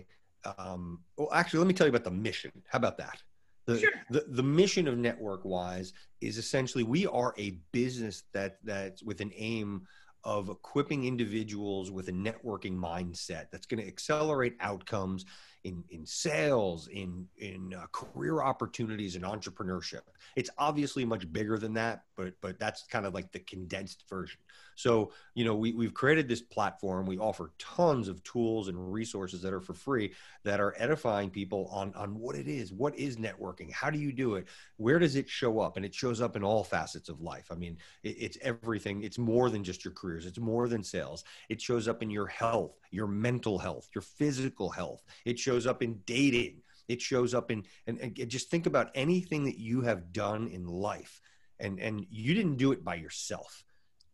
Um, 0.59 1.01
well, 1.17 1.29
actually, 1.33 1.59
let 1.59 1.69
me 1.69 1.75
tell 1.75 1.87
you 1.87 1.91
about 1.91 2.05
the 2.05 2.11
mission. 2.11 2.53
How 2.69 2.79
about 2.79 2.99
that? 2.99 3.23
The, 3.67 3.79
sure. 3.79 3.91
the, 4.11 4.25
the 4.29 4.43
mission 4.43 4.89
of 4.89 4.97
Network 4.99 5.45
Wise 5.45 5.93
is 6.21 6.39
essentially 6.39 6.83
we 6.83 7.07
are 7.07 7.35
a 7.39 7.59
business 7.73 8.25
that 8.33 8.59
that's 8.65 9.03
with 9.03 9.21
an 9.21 9.33
aim 9.37 9.87
of 10.25 10.49
equipping 10.49 11.07
individuals 11.07 11.91
with 11.91 12.09
a 12.09 12.13
networking 12.13 12.77
mindset 12.77 13.47
that's 13.51 13.67
going 13.67 13.81
to 13.81 13.87
accelerate 13.87 14.55
outcomes 14.61 15.25
in 15.65 15.85
in 15.91 16.07
sales, 16.07 16.89
in 16.89 17.27
in 17.39 17.75
uh, 17.75 17.87
career 17.93 18.43
opportunities, 18.43 19.17
and 19.17 19.25
entrepreneurship. 19.25 20.01
It's 20.37 20.51
obviously 20.59 21.05
much 21.05 21.31
bigger 21.33 21.59
than 21.59 21.75
that, 21.75 22.05
but 22.17 22.35
but 22.41 22.59
that's 22.59 22.85
kind 22.87 23.07
of 23.07 23.15
like 23.15 23.33
the 23.33 23.41
condensed 23.41 24.05
version. 24.09 24.41
So 24.75 25.13
you 25.35 25.45
know 25.45 25.55
we 25.55 25.73
we've 25.73 25.95
created 25.95 26.29
this 26.29 26.41
platform. 26.41 27.07
We 27.07 27.19
offer 27.19 27.53
tons 27.59 28.09
of 28.09 28.23
tools 28.25 28.69
and 28.69 28.93
resources 28.93 29.43
that 29.43 29.53
are 29.53 29.61
for 29.61 29.75
free 29.75 30.13
that 30.45 30.61
are 30.61 30.75
edifying 30.79 31.31
people 31.31 31.69
on 31.71 31.93
on 31.95 32.19
what 32.19 32.37
it 32.37 32.49
is. 32.49 32.73
What 32.73 32.99
is 32.99 33.17
networking? 33.17 33.71
How 33.71 33.91
do 33.91 33.99
you 33.99 34.13
do 34.13 34.37
it? 34.37 34.47
Where 34.79 34.99
does 34.99 35.17
it 35.17 35.29
show 35.29 35.61
up? 35.61 35.77
And 35.77 35.85
it 35.85 35.95
shows 35.95 36.21
up 36.21 36.37
in 36.37 36.43
all 36.43 36.65
facets 36.65 37.09
of 37.09 37.21
life. 37.21 37.49
I 37.51 37.55
mean, 37.55 37.77
it, 38.03 38.17
it's 38.19 38.39
everything. 38.41 39.03
It's 39.03 39.19
more 39.19 39.51
than 39.51 39.63
just 39.63 39.85
your 39.85 39.93
careers. 39.93 40.25
It's 40.25 40.39
more 40.39 40.69
than 40.69 40.83
sales. 40.83 41.25
It 41.49 41.61
shows 41.61 41.87
up 41.87 42.03
in 42.03 42.11
your 42.11 42.27
health, 42.27 42.79
your 42.91 43.07
mental 43.07 43.59
health, 43.59 43.89
your 43.95 44.03
physical 44.03 44.71
health. 44.71 45.05
It 45.25 45.39
shows 45.39 45.50
shows 45.51 45.67
up 45.67 45.83
in 45.83 45.99
dating. 46.07 46.63
It 46.89 47.01
shows 47.01 47.35
up 47.35 47.51
in, 47.51 47.65
and, 47.87 47.99
and 48.01 48.29
just 48.29 48.51
think 48.51 48.67
about 48.67 48.91
anything 48.95 49.45
that 49.45 49.59
you 49.59 49.83
have 49.83 50.13
done 50.13 50.49
in 50.49 50.65
life. 50.65 51.21
And, 51.59 51.79
and 51.81 52.07
you 52.09 52.35
didn't 52.35 52.57
do 52.57 52.73
it 52.73 52.85
by 52.85 52.95
yourself. 52.95 53.65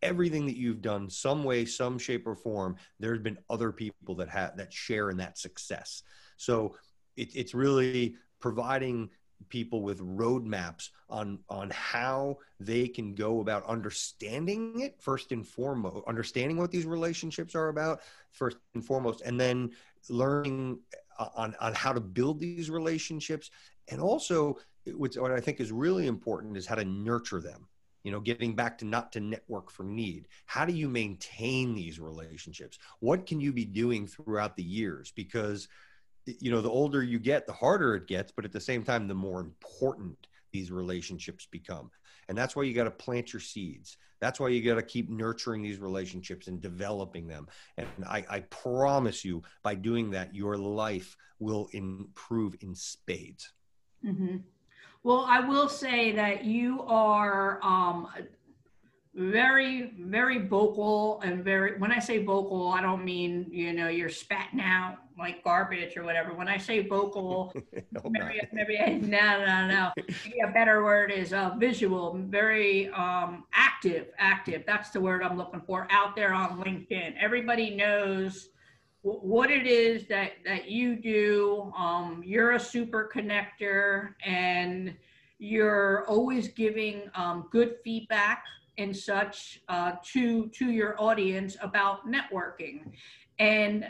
Everything 0.02 0.46
that 0.46 0.56
you've 0.56 0.82
done, 0.82 1.10
some 1.10 1.44
way, 1.44 1.64
some 1.64 1.98
shape 1.98 2.26
or 2.26 2.34
form, 2.34 2.76
there's 2.98 3.20
been 3.20 3.38
other 3.50 3.70
people 3.70 4.14
that 4.16 4.28
have 4.30 4.56
that 4.56 4.72
share 4.72 5.10
in 5.10 5.18
that 5.18 5.38
success. 5.38 6.02
So 6.36 6.76
it, 7.16 7.34
it's 7.34 7.54
really 7.54 8.16
providing 8.40 9.10
people 9.48 9.82
with 9.82 10.00
roadmaps 10.00 10.88
on 11.10 11.38
on 11.50 11.70
how 11.70 12.38
they 12.58 12.88
can 12.88 13.14
go 13.14 13.40
about 13.40 13.66
understanding 13.66 14.80
it 14.80 14.96
first 14.98 15.30
and 15.30 15.46
foremost 15.46 16.02
understanding 16.08 16.56
what 16.56 16.70
these 16.70 16.86
relationships 16.86 17.54
are 17.54 17.68
about 17.68 18.00
first 18.32 18.56
and 18.74 18.84
foremost 18.84 19.20
and 19.20 19.38
then 19.38 19.70
learning 20.08 20.78
on, 21.18 21.54
on 21.60 21.74
how 21.74 21.92
to 21.92 22.00
build 22.00 22.40
these 22.40 22.70
relationships. 22.70 23.50
And 23.88 24.00
also, 24.00 24.58
what 24.94 25.30
I 25.30 25.40
think 25.40 25.60
is 25.60 25.72
really 25.72 26.06
important 26.06 26.56
is 26.56 26.66
how 26.66 26.74
to 26.74 26.84
nurture 26.84 27.40
them. 27.40 27.66
You 28.04 28.12
know, 28.12 28.20
getting 28.20 28.54
back 28.54 28.78
to 28.78 28.84
not 28.84 29.10
to 29.12 29.20
network 29.20 29.68
for 29.68 29.82
need. 29.82 30.28
How 30.44 30.64
do 30.64 30.72
you 30.72 30.88
maintain 30.88 31.74
these 31.74 31.98
relationships? 31.98 32.78
What 33.00 33.26
can 33.26 33.40
you 33.40 33.52
be 33.52 33.64
doing 33.64 34.06
throughout 34.06 34.54
the 34.54 34.62
years? 34.62 35.12
Because, 35.16 35.66
you 36.24 36.52
know, 36.52 36.60
the 36.60 36.70
older 36.70 37.02
you 37.02 37.18
get, 37.18 37.46
the 37.46 37.52
harder 37.52 37.96
it 37.96 38.06
gets, 38.06 38.30
but 38.30 38.44
at 38.44 38.52
the 38.52 38.60
same 38.60 38.84
time, 38.84 39.08
the 39.08 39.14
more 39.14 39.40
important 39.40 40.28
these 40.52 40.70
relationships 40.70 41.48
become. 41.50 41.90
And 42.28 42.36
that's 42.36 42.56
why 42.56 42.64
you 42.64 42.74
got 42.74 42.84
to 42.84 42.90
plant 42.90 43.32
your 43.32 43.40
seeds. 43.40 43.96
That's 44.20 44.40
why 44.40 44.48
you 44.48 44.62
got 44.62 44.76
to 44.76 44.82
keep 44.82 45.10
nurturing 45.10 45.62
these 45.62 45.78
relationships 45.78 46.48
and 46.48 46.60
developing 46.60 47.26
them. 47.26 47.46
And 47.76 47.86
I, 48.06 48.24
I, 48.28 48.40
promise 48.40 49.24
you, 49.24 49.42
by 49.62 49.74
doing 49.74 50.10
that, 50.12 50.34
your 50.34 50.56
life 50.56 51.16
will 51.38 51.68
improve 51.72 52.56
in 52.60 52.74
spades. 52.74 53.52
Mm-hmm. 54.04 54.38
Well, 55.02 55.24
I 55.28 55.40
will 55.40 55.68
say 55.68 56.12
that 56.12 56.44
you 56.44 56.82
are 56.82 57.60
um, 57.62 58.08
very 59.16 59.94
very 59.98 60.46
vocal 60.46 61.20
and 61.24 61.42
very 61.42 61.78
when 61.78 61.90
i 61.90 61.98
say 61.98 62.22
vocal 62.22 62.68
i 62.68 62.82
don't 62.82 63.02
mean 63.02 63.46
you 63.50 63.72
know 63.72 63.88
you're 63.88 64.10
spatting 64.10 64.60
out 64.60 64.98
like 65.18 65.42
garbage 65.42 65.96
or 65.96 66.04
whatever. 66.04 66.34
When 66.34 66.48
i 66.48 66.56
say 66.58 66.86
vocal 66.86 67.54
maybe, 68.04 68.40
maybe 68.52 68.78
no 69.06 69.44
no 69.44 69.66
no. 69.66 69.90
Maybe 69.96 70.40
a 70.46 70.52
better 70.52 70.84
word 70.84 71.10
is 71.10 71.32
uh, 71.32 71.54
visual. 71.58 72.18
Very 72.28 72.88
um, 72.90 73.44
active 73.54 74.08
active. 74.18 74.64
That's 74.66 74.90
the 74.90 75.00
word 75.00 75.22
i'm 75.22 75.36
looking 75.36 75.62
for 75.62 75.86
out 75.90 76.16
there 76.16 76.32
on 76.32 76.58
linkedin. 76.58 77.14
Everybody 77.18 77.74
knows 77.74 78.50
w- 79.02 79.20
what 79.20 79.50
it 79.50 79.66
is 79.66 80.06
that 80.08 80.32
that 80.44 80.70
you 80.70 80.96
do. 80.96 81.72
Um, 81.76 82.22
you're 82.24 82.52
a 82.52 82.60
super 82.60 83.10
connector 83.14 84.14
and 84.24 84.94
you're 85.38 86.06
always 86.08 86.48
giving 86.48 87.10
um, 87.14 87.48
good 87.50 87.76
feedback 87.84 88.44
and 88.78 88.96
such 88.96 89.60
uh, 89.68 89.92
to 90.12 90.48
to 90.48 90.70
your 90.70 91.00
audience 91.00 91.56
about 91.60 92.06
networking. 92.06 92.92
And 93.38 93.86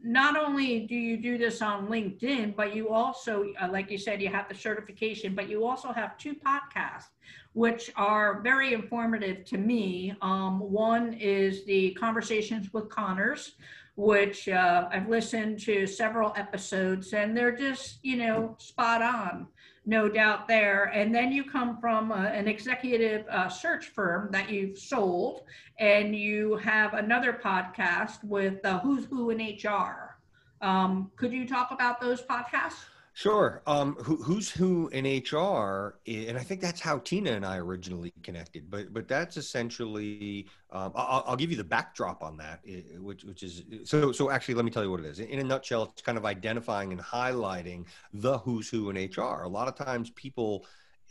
not 0.00 0.36
only 0.36 0.80
do 0.80 0.94
you 0.94 1.16
do 1.16 1.38
this 1.38 1.62
on 1.62 1.88
linkedin 1.88 2.54
but 2.54 2.76
you 2.76 2.90
also 2.90 3.46
uh, 3.60 3.68
like 3.72 3.90
you 3.90 3.96
said 3.96 4.20
you 4.20 4.28
have 4.28 4.46
the 4.46 4.54
certification 4.54 5.34
but 5.34 5.48
you 5.48 5.64
also 5.64 5.90
have 5.90 6.18
two 6.18 6.34
podcasts 6.34 7.06
which 7.54 7.90
are 7.96 8.42
very 8.42 8.74
informative 8.74 9.42
to 9.42 9.56
me. 9.56 10.14
Um, 10.20 10.60
one 10.60 11.14
is 11.14 11.64
the 11.64 11.92
conversations 11.92 12.70
with 12.74 12.90
connors 12.90 13.52
which 13.96 14.48
uh, 14.48 14.88
i've 14.92 15.08
listened 15.08 15.58
to 15.58 15.86
several 15.86 16.32
episodes 16.36 17.12
and 17.12 17.36
they're 17.36 17.56
just 17.56 17.98
you 18.02 18.16
know 18.16 18.54
spot 18.58 19.02
on 19.02 19.46
no 19.86 20.08
doubt 20.08 20.48
there. 20.48 20.90
And 20.92 21.14
then 21.14 21.30
you 21.30 21.44
come 21.44 21.78
from 21.78 22.10
uh, 22.10 22.16
an 22.16 22.48
executive 22.48 23.24
uh, 23.28 23.48
search 23.48 23.86
firm 23.86 24.30
that 24.32 24.50
you've 24.50 24.76
sold, 24.76 25.42
and 25.78 26.14
you 26.14 26.56
have 26.56 26.94
another 26.94 27.32
podcast 27.32 28.22
with 28.24 28.64
uh, 28.64 28.80
Who's 28.80 29.04
Who 29.06 29.30
in 29.30 29.38
HR. 29.38 30.18
Um, 30.60 31.12
could 31.16 31.32
you 31.32 31.46
talk 31.46 31.70
about 31.70 32.00
those 32.00 32.20
podcasts? 32.20 32.84
Sure. 33.16 33.62
Um, 33.66 33.94
who, 33.94 34.16
who's 34.16 34.50
who 34.50 34.88
in 34.88 35.06
HR, 35.06 35.98
and 36.06 36.36
I 36.36 36.42
think 36.42 36.60
that's 36.60 36.82
how 36.82 36.98
Tina 36.98 37.32
and 37.32 37.46
I 37.46 37.56
originally 37.56 38.12
connected. 38.22 38.70
But 38.70 38.92
but 38.92 39.08
that's 39.08 39.38
essentially. 39.38 40.46
Um, 40.70 40.92
I'll, 40.94 41.24
I'll, 41.28 41.36
give 41.36 41.50
you 41.50 41.56
the 41.56 41.64
backdrop 41.64 42.22
on 42.22 42.36
that, 42.36 42.60
which 42.98 43.24
which 43.24 43.42
is 43.42 43.62
so 43.84 44.12
so. 44.12 44.30
Actually, 44.30 44.56
let 44.56 44.66
me 44.66 44.70
tell 44.70 44.82
you 44.82 44.90
what 44.90 45.00
it 45.00 45.06
is. 45.06 45.20
In 45.20 45.38
a 45.38 45.44
nutshell, 45.44 45.84
it's 45.84 46.02
kind 46.02 46.18
of 46.18 46.26
identifying 46.26 46.92
and 46.92 47.00
highlighting 47.00 47.86
the 48.12 48.36
who's 48.36 48.68
who 48.68 48.90
in 48.90 48.96
HR. 48.96 49.44
A 49.44 49.48
lot 49.48 49.66
of 49.66 49.74
times, 49.74 50.10
people 50.10 50.66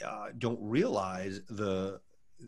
uh, 0.05 0.27
don't 0.37 0.59
realize 0.61 1.41
the 1.49 1.99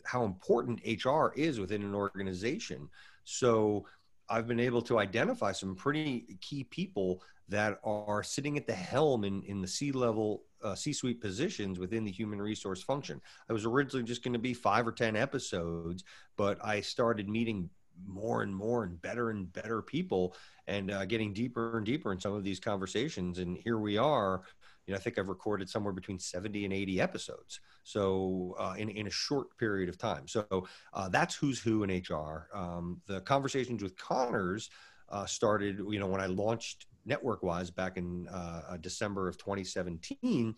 how 0.05 0.23
important 0.23 0.81
HR 0.85 1.29
is 1.35 1.59
within 1.59 1.81
an 1.81 1.95
organization. 1.95 2.87
So 3.23 3.87
I've 4.29 4.47
been 4.47 4.59
able 4.59 4.83
to 4.83 4.99
identify 4.99 5.51
some 5.51 5.73
pretty 5.73 6.37
key 6.41 6.63
people 6.63 7.23
that 7.49 7.79
are 7.83 8.23
sitting 8.23 8.57
at 8.57 8.67
the 8.67 8.73
helm 8.73 9.23
in, 9.23 9.41
in 9.43 9.61
the 9.61 9.67
C 9.67 9.91
level, 9.91 10.43
uh, 10.63 10.75
C 10.75 10.91
suite 10.91 11.21
positions 11.21 11.79
within 11.79 12.03
the 12.03 12.11
human 12.11 12.41
resource 12.41 12.83
function. 12.83 13.21
I 13.49 13.53
was 13.53 13.65
originally 13.65 14.03
just 14.05 14.23
going 14.23 14.33
to 14.33 14.39
be 14.39 14.53
five 14.53 14.87
or 14.87 14.91
10 14.91 15.15
episodes, 15.15 16.03
but 16.35 16.63
I 16.63 16.81
started 16.81 17.29
meeting 17.29 17.69
more 18.05 18.43
and 18.43 18.55
more 18.55 18.83
and 18.83 19.01
better 19.01 19.29
and 19.31 19.51
better 19.53 19.81
people 19.81 20.35
and 20.67 20.91
uh, 20.91 21.05
getting 21.05 21.33
deeper 21.33 21.77
and 21.77 21.85
deeper 21.85 22.11
in 22.11 22.19
some 22.19 22.33
of 22.33 22.43
these 22.43 22.59
conversations. 22.59 23.39
And 23.39 23.57
here 23.57 23.77
we 23.77 23.97
are. 23.97 24.43
You 24.85 24.93
know, 24.93 24.97
I 24.97 25.01
think 25.01 25.17
I've 25.17 25.29
recorded 25.29 25.69
somewhere 25.69 25.93
between 25.93 26.19
70 26.19 26.65
and 26.65 26.73
80 26.73 27.01
episodes. 27.01 27.59
So 27.83 28.55
uh, 28.59 28.75
in, 28.77 28.89
in 28.89 29.07
a 29.07 29.11
short 29.11 29.57
period 29.57 29.89
of 29.89 29.97
time. 29.97 30.27
So 30.27 30.67
uh, 30.93 31.09
that's 31.09 31.35
who's 31.35 31.59
who 31.59 31.83
in 31.83 31.89
HR. 31.89 32.47
Um, 32.53 33.01
the 33.07 33.21
conversations 33.21 33.81
with 33.81 33.97
Connors 33.97 34.69
uh, 35.09 35.25
started, 35.25 35.79
you 35.89 35.99
know, 35.99 36.07
when 36.07 36.21
I 36.21 36.25
launched 36.25 36.85
NetworkWise 37.07 37.73
back 37.73 37.97
in 37.97 38.27
uh, 38.27 38.61
uh, 38.69 38.77
December 38.77 39.27
of 39.27 39.37
2017. 39.37 40.55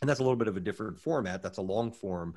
And 0.00 0.08
that's 0.08 0.20
a 0.20 0.22
little 0.22 0.36
bit 0.36 0.48
of 0.48 0.56
a 0.56 0.60
different 0.60 0.98
format. 0.98 1.42
That's 1.42 1.58
a 1.58 1.62
long 1.62 1.92
form 1.92 2.34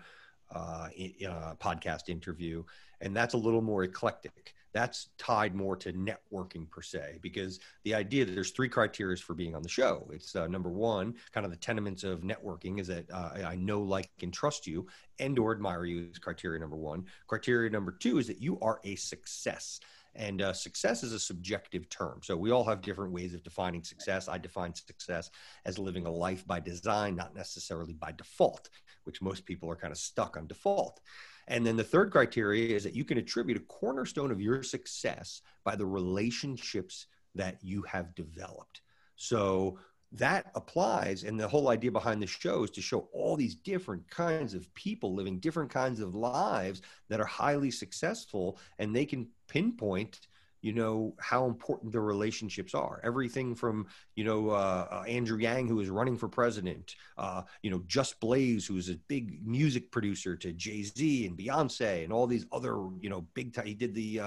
uh, 0.53 0.89
uh, 1.27 1.55
podcast 1.55 2.09
interview, 2.09 2.63
and 3.01 3.15
that's 3.15 3.33
a 3.33 3.37
little 3.37 3.61
more 3.61 3.83
eclectic. 3.83 4.53
That's 4.73 5.09
tied 5.17 5.55
more 5.55 5.75
to 5.77 5.93
networking 5.93 6.69
per 6.69 6.81
se, 6.81 7.19
because 7.21 7.59
the 7.83 7.95
idea 7.95 8.25
that 8.25 8.33
there's 8.33 8.51
three 8.51 8.69
criteria 8.69 9.17
for 9.17 9.33
being 9.33 9.55
on 9.55 9.63
the 9.63 9.69
show. 9.69 10.07
It's 10.13 10.35
uh, 10.35 10.47
number 10.47 10.69
one, 10.69 11.15
kind 11.31 11.45
of 11.45 11.51
the 11.51 11.57
tenements 11.57 12.03
of 12.03 12.21
networking 12.21 12.79
is 12.79 12.87
that 12.87 13.09
uh, 13.09 13.31
I 13.45 13.55
know, 13.55 13.81
like, 13.81 14.09
and 14.21 14.33
trust 14.33 14.67
you, 14.67 14.85
and 15.19 15.39
or 15.39 15.53
admire 15.53 15.85
you 15.85 16.09
is 16.11 16.19
criteria 16.19 16.59
number 16.59 16.75
one. 16.75 17.05
Criteria 17.27 17.69
number 17.69 17.91
two 17.91 18.19
is 18.19 18.27
that 18.27 18.41
you 18.41 18.59
are 18.61 18.81
a 18.83 18.95
success. 18.95 19.79
And 20.15 20.41
uh, 20.41 20.53
success 20.53 21.03
is 21.03 21.11
a 21.11 21.19
subjective 21.19 21.89
term. 21.89 22.21
So 22.23 22.37
we 22.37 22.51
all 22.51 22.63
have 22.63 22.81
different 22.81 23.11
ways 23.11 23.33
of 23.33 23.43
defining 23.43 23.83
success. 23.83 24.27
I 24.29 24.37
define 24.37 24.73
success 24.73 25.29
as 25.65 25.77
living 25.77 26.05
a 26.05 26.11
life 26.11 26.47
by 26.47 26.59
design, 26.59 27.15
not 27.15 27.35
necessarily 27.35 27.93
by 27.93 28.13
default, 28.13 28.69
which 29.03 29.21
most 29.21 29.45
people 29.45 29.69
are 29.69 29.75
kind 29.75 29.91
of 29.91 29.97
stuck 29.97 30.37
on 30.37 30.47
default. 30.47 31.01
And 31.47 31.65
then 31.65 31.77
the 31.77 31.83
third 31.83 32.11
criteria 32.11 32.75
is 32.75 32.83
that 32.83 32.95
you 32.95 33.05
can 33.05 33.17
attribute 33.17 33.57
a 33.57 33.61
cornerstone 33.61 34.31
of 34.31 34.41
your 34.41 34.63
success 34.63 35.41
by 35.63 35.75
the 35.75 35.85
relationships 35.85 37.07
that 37.35 37.57
you 37.61 37.81
have 37.83 38.15
developed. 38.15 38.81
So 39.15 39.77
that 40.11 40.51
applies 40.55 41.23
and 41.23 41.39
the 41.39 41.47
whole 41.47 41.69
idea 41.69 41.91
behind 41.91 42.21
the 42.21 42.27
show 42.27 42.63
is 42.63 42.71
to 42.71 42.81
show 42.81 43.09
all 43.11 43.35
these 43.35 43.55
different 43.55 44.07
kinds 44.09 44.53
of 44.53 44.73
people 44.73 45.13
living 45.13 45.39
different 45.39 45.69
kinds 45.69 45.99
of 45.99 46.15
lives 46.15 46.81
that 47.09 47.19
are 47.19 47.25
highly 47.25 47.69
successful 47.69 48.57
and 48.79 48.95
they 48.95 49.05
can 49.05 49.27
pinpoint 49.47 50.19
you 50.65 50.73
know 50.73 51.13
how 51.19 51.45
important 51.45 51.91
the 51.91 51.99
relationships 51.99 52.73
are. 52.73 52.99
Everything 53.03 53.53
from 53.53 53.85
you 54.15 54.23
know 54.23 54.49
uh, 54.49 54.87
uh, 54.89 55.03
andrew 55.07 55.37
yang 55.37 55.67
who 55.67 55.79
is 55.79 55.91
running 55.91 56.17
for 56.17 56.27
president 56.27 56.95
uh, 57.19 57.43
you 57.61 57.69
know 57.69 57.83
just 57.85 58.19
blaze 58.19 58.65
who's 58.65 58.89
a 58.89 58.97
big 59.07 59.45
music 59.45 59.91
producer 59.91 60.35
to 60.35 60.51
jay-z 60.53 61.27
and 61.27 61.37
beyonce 61.37 62.03
and 62.03 62.11
all 62.11 62.25
these 62.25 62.47
other 62.51 62.77
you 62.99 63.11
know 63.11 63.21
big 63.35 63.53
time 63.53 63.67
he 63.67 63.75
did 63.75 63.93
the 63.93 64.19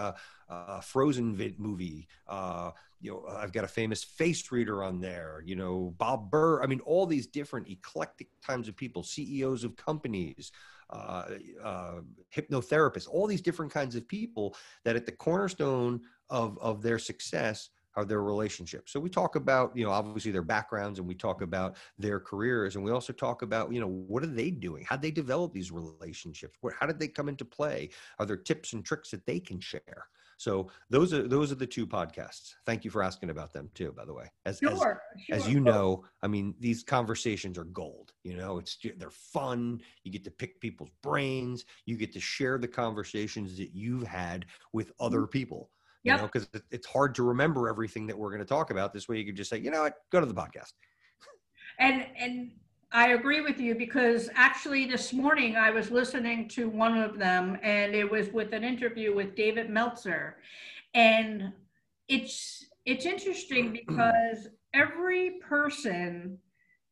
uh, 0.48 0.80
frozen 0.80 1.34
vid 1.34 1.58
movie 1.58 2.08
uh, 2.28 2.70
you 3.00 3.10
know 3.10 3.24
i've 3.36 3.52
got 3.52 3.64
a 3.64 3.68
famous 3.68 4.02
face 4.02 4.50
reader 4.50 4.82
on 4.82 5.00
there 5.00 5.42
you 5.44 5.56
know 5.56 5.94
bob 5.98 6.30
burr 6.30 6.62
i 6.62 6.66
mean 6.66 6.80
all 6.80 7.06
these 7.06 7.26
different 7.26 7.68
eclectic 7.68 8.28
kinds 8.46 8.68
of 8.68 8.76
people 8.76 9.02
ceos 9.02 9.64
of 9.64 9.76
companies 9.76 10.52
uh, 10.90 11.24
uh, 11.62 12.00
hypnotherapists, 12.34 13.06
all 13.10 13.26
these 13.26 13.42
different 13.42 13.70
kinds 13.72 13.94
of 13.94 14.08
people 14.08 14.56
that 14.84 14.96
at 14.96 15.04
the 15.04 15.12
cornerstone 15.12 16.00
of, 16.30 16.58
of 16.60 16.80
their 16.82 16.98
success 16.98 17.68
are 17.94 18.04
their 18.04 18.22
relationships. 18.22 18.92
So 18.92 19.00
we 19.00 19.10
talk 19.10 19.34
about, 19.34 19.76
you 19.76 19.84
know, 19.84 19.90
obviously 19.90 20.30
their 20.30 20.42
backgrounds 20.42 20.98
and 20.98 21.08
we 21.08 21.14
talk 21.14 21.42
about 21.42 21.76
their 21.98 22.20
careers 22.20 22.76
and 22.76 22.84
we 22.84 22.92
also 22.92 23.12
talk 23.12 23.42
about, 23.42 23.72
you 23.72 23.80
know, 23.80 23.88
what 23.88 24.22
are 24.22 24.28
they 24.28 24.50
doing? 24.50 24.84
How 24.88 24.96
they 24.96 25.10
develop 25.10 25.52
these 25.52 25.72
relationships? 25.72 26.56
Where, 26.60 26.74
how 26.78 26.86
did 26.86 26.98
they 26.98 27.08
come 27.08 27.28
into 27.28 27.44
play? 27.44 27.90
Are 28.18 28.26
there 28.26 28.36
tips 28.36 28.72
and 28.72 28.84
tricks 28.84 29.10
that 29.10 29.26
they 29.26 29.40
can 29.40 29.58
share? 29.58 30.06
So 30.38 30.70
those 30.88 31.12
are 31.12 31.26
those 31.26 31.50
are 31.50 31.56
the 31.56 31.66
two 31.66 31.86
podcasts. 31.86 32.54
Thank 32.64 32.84
you 32.84 32.90
for 32.90 33.02
asking 33.02 33.30
about 33.30 33.52
them 33.52 33.68
too, 33.74 33.92
by 33.92 34.04
the 34.04 34.14
way. 34.14 34.30
As 34.46 34.58
sure, 34.58 34.70
as, 34.72 34.78
sure. 34.78 35.36
as 35.36 35.48
you 35.48 35.58
know, 35.58 36.04
I 36.22 36.28
mean 36.28 36.54
these 36.60 36.84
conversations 36.84 37.58
are 37.58 37.64
gold. 37.64 38.12
You 38.22 38.36
know, 38.36 38.58
it's 38.58 38.78
they're 38.96 39.10
fun. 39.10 39.80
You 40.04 40.12
get 40.12 40.24
to 40.24 40.30
pick 40.30 40.60
people's 40.60 40.90
brains. 41.02 41.64
You 41.86 41.96
get 41.96 42.12
to 42.12 42.20
share 42.20 42.56
the 42.56 42.68
conversations 42.68 43.58
that 43.58 43.74
you've 43.74 44.06
had 44.06 44.46
with 44.72 44.92
other 45.00 45.22
mm-hmm. 45.22 45.30
people. 45.30 45.70
You 46.04 46.16
know, 46.16 46.22
because 46.22 46.48
it's 46.70 46.86
hard 46.86 47.14
to 47.16 47.22
remember 47.22 47.68
everything 47.68 48.06
that 48.06 48.16
we're 48.16 48.30
going 48.30 48.38
to 48.38 48.46
talk 48.46 48.70
about. 48.70 48.94
This 48.94 49.08
way, 49.08 49.18
you 49.18 49.26
can 49.26 49.36
just 49.36 49.50
say, 49.50 49.58
you 49.58 49.70
know 49.70 49.82
what, 49.82 49.94
go 50.10 50.20
to 50.20 50.26
the 50.26 50.32
podcast. 50.32 50.72
And 51.80 52.06
and 52.18 52.50
I 52.90 53.08
agree 53.08 53.42
with 53.42 53.60
you 53.60 53.74
because 53.74 54.30
actually 54.34 54.86
this 54.86 55.12
morning 55.12 55.56
I 55.56 55.70
was 55.70 55.90
listening 55.90 56.48
to 56.50 56.70
one 56.70 56.96
of 56.96 57.18
them 57.18 57.58
and 57.62 57.94
it 57.94 58.10
was 58.10 58.30
with 58.30 58.52
an 58.52 58.64
interview 58.64 59.14
with 59.14 59.34
David 59.34 59.68
Meltzer. 59.68 60.38
And 60.94 61.52
it's 62.08 62.64
it's 62.86 63.04
interesting 63.04 63.72
because 63.86 64.48
every 64.72 65.38
person 65.46 66.38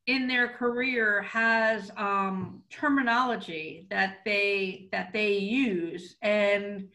in 0.07 0.29
their 0.29 0.49
career 0.49 1.23
has 1.23 1.91
um, 1.97 2.63
terminology 2.71 3.87
that 3.91 4.19
they 4.25 4.89
that 4.93 5.13
they 5.13 5.39
use 5.39 6.17
and 6.23 6.89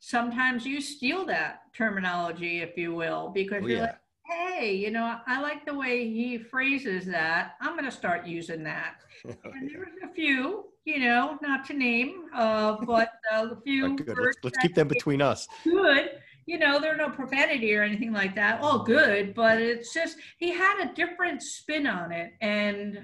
sometimes 0.00 0.66
you 0.66 0.80
steal 0.80 1.24
that 1.24 1.60
terminology 1.74 2.60
if 2.60 2.76
you 2.76 2.94
will 2.94 3.30
because 3.30 3.62
oh, 3.62 3.66
you're 3.66 3.76
yeah. 3.78 3.82
like 3.82 3.98
hey, 4.30 4.74
you 4.74 4.90
know, 4.90 5.18
I 5.26 5.40
like 5.40 5.66
the 5.66 5.74
way 5.74 6.08
he 6.08 6.38
phrases 6.38 7.06
that. 7.06 7.54
I'm 7.60 7.72
going 7.72 7.84
to 7.84 7.90
start 7.90 8.26
using 8.26 8.62
that. 8.64 8.96
okay. 9.26 9.38
And 9.44 9.70
there's 9.70 9.88
a 10.04 10.12
few, 10.14 10.66
you 10.84 11.00
know, 11.00 11.38
not 11.42 11.64
to 11.66 11.74
name, 11.74 12.26
uh, 12.34 12.76
but 12.86 13.12
uh, 13.32 13.48
a 13.52 13.60
few. 13.62 13.96
good. 13.96 14.16
Let's, 14.18 14.36
let's 14.42 14.58
keep 14.58 14.74
them 14.74 14.88
between 14.88 15.20
us. 15.20 15.48
Good. 15.64 16.10
You 16.46 16.58
know, 16.58 16.80
there 16.80 16.92
are 16.92 16.96
no 16.96 17.10
profanity 17.10 17.74
or 17.76 17.82
anything 17.82 18.12
like 18.12 18.34
that. 18.34 18.60
All 18.60 18.82
good, 18.82 19.34
but 19.34 19.60
it's 19.60 19.92
just 19.94 20.16
he 20.38 20.50
had 20.50 20.80
a 20.80 20.94
different 20.94 21.42
spin 21.42 21.86
on 21.86 22.10
it, 22.10 22.32
and 22.40 22.98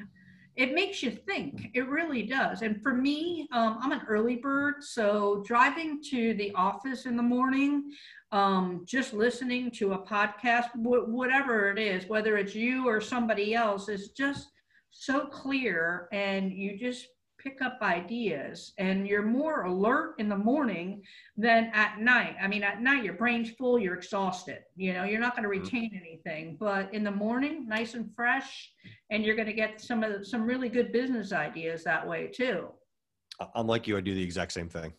it 0.56 0.74
makes 0.74 1.02
you 1.02 1.10
think. 1.10 1.68
It 1.74 1.86
really 1.86 2.22
does. 2.22 2.62
And 2.62 2.82
for 2.82 2.94
me, 2.94 3.46
um, 3.52 3.78
I'm 3.80 3.92
an 3.92 4.00
early 4.08 4.36
bird, 4.36 4.82
so 4.82 5.44
driving 5.46 6.02
to 6.10 6.34
the 6.34 6.50
office 6.54 7.04
in 7.04 7.16
the 7.16 7.22
morning, 7.22 7.92
um, 8.36 8.82
just 8.84 9.14
listening 9.14 9.70
to 9.70 9.94
a 9.94 9.98
podcast, 9.98 10.70
wh- 10.74 11.08
whatever 11.08 11.70
it 11.70 11.78
is, 11.78 12.06
whether 12.06 12.36
it's 12.36 12.54
you 12.54 12.86
or 12.86 13.00
somebody 13.00 13.54
else, 13.54 13.88
is 13.88 14.10
just 14.10 14.48
so 14.90 15.26
clear, 15.26 16.06
and 16.12 16.52
you 16.52 16.78
just 16.78 17.06
pick 17.38 17.62
up 17.62 17.78
ideas 17.80 18.72
and 18.78 19.06
you're 19.06 19.22
more 19.22 19.64
alert 19.64 20.16
in 20.18 20.28
the 20.28 20.36
morning 20.36 21.02
than 21.36 21.70
at 21.72 21.98
night. 21.98 22.34
I 22.42 22.46
mean, 22.46 22.62
at 22.62 22.82
night, 22.82 23.04
your 23.04 23.14
brain's 23.14 23.50
full, 23.50 23.78
you're 23.78 23.94
exhausted. 23.94 24.60
You 24.74 24.92
know, 24.92 25.04
you're 25.04 25.20
not 25.20 25.34
going 25.36 25.48
to 25.48 25.54
mm-hmm. 25.54 25.76
retain 25.76 25.90
anything. 25.98 26.56
But 26.60 26.92
in 26.92 27.04
the 27.04 27.10
morning, 27.10 27.66
nice 27.66 27.94
and 27.94 28.12
fresh, 28.14 28.70
and 29.10 29.24
you're 29.24 29.36
going 29.36 29.48
to 29.48 29.54
get 29.54 29.80
some 29.80 30.02
of 30.02 30.12
the, 30.12 30.24
some 30.24 30.42
really 30.42 30.68
good 30.68 30.92
business 30.92 31.32
ideas 31.32 31.84
that 31.84 32.06
way 32.06 32.26
too. 32.34 32.68
Unlike 33.54 33.86
you, 33.86 33.96
I 33.96 34.00
do 34.02 34.14
the 34.14 34.22
exact 34.22 34.52
same 34.52 34.68
thing. 34.68 34.92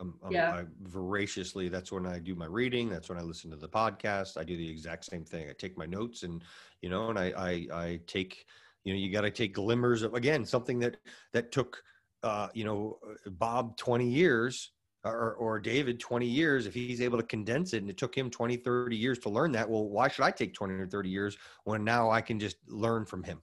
I'm, 0.00 0.14
I'm, 0.24 0.32
yeah. 0.32 0.52
I 0.52 0.64
voraciously, 0.82 1.68
that's 1.68 1.90
when 1.90 2.06
I 2.06 2.18
do 2.18 2.34
my 2.34 2.46
reading. 2.46 2.88
That's 2.88 3.08
when 3.08 3.18
I 3.18 3.22
listen 3.22 3.50
to 3.50 3.56
the 3.56 3.68
podcast. 3.68 4.38
I 4.38 4.44
do 4.44 4.56
the 4.56 4.68
exact 4.68 5.04
same 5.04 5.24
thing. 5.24 5.48
I 5.48 5.52
take 5.52 5.76
my 5.76 5.86
notes 5.86 6.22
and, 6.22 6.42
you 6.82 6.88
know, 6.88 7.10
and 7.10 7.18
I, 7.18 7.32
I, 7.36 7.66
I 7.72 8.00
take, 8.06 8.46
you 8.84 8.92
know, 8.92 8.98
you 8.98 9.12
got 9.12 9.22
to 9.22 9.30
take 9.30 9.54
glimmers 9.54 10.02
of, 10.02 10.14
again, 10.14 10.44
something 10.44 10.78
that, 10.80 10.96
that 11.32 11.52
took, 11.52 11.82
uh, 12.22 12.48
you 12.54 12.64
know, 12.64 12.98
Bob 13.26 13.76
20 13.76 14.08
years 14.08 14.72
or, 15.04 15.34
or 15.34 15.58
David 15.58 16.00
20 16.00 16.26
years, 16.26 16.66
if 16.66 16.74
he's 16.74 17.00
able 17.00 17.18
to 17.18 17.24
condense 17.24 17.72
it 17.72 17.78
and 17.78 17.90
it 17.90 17.96
took 17.96 18.16
him 18.16 18.30
20, 18.30 18.56
30 18.56 18.96
years 18.96 19.18
to 19.20 19.28
learn 19.28 19.52
that, 19.52 19.68
well, 19.68 19.88
why 19.88 20.08
should 20.08 20.24
I 20.24 20.30
take 20.30 20.54
20 20.54 20.74
or 20.74 20.86
30 20.86 21.08
years 21.08 21.36
when 21.64 21.84
now 21.84 22.10
I 22.10 22.20
can 22.20 22.38
just 22.38 22.56
learn 22.68 23.04
from 23.04 23.22
him? 23.22 23.40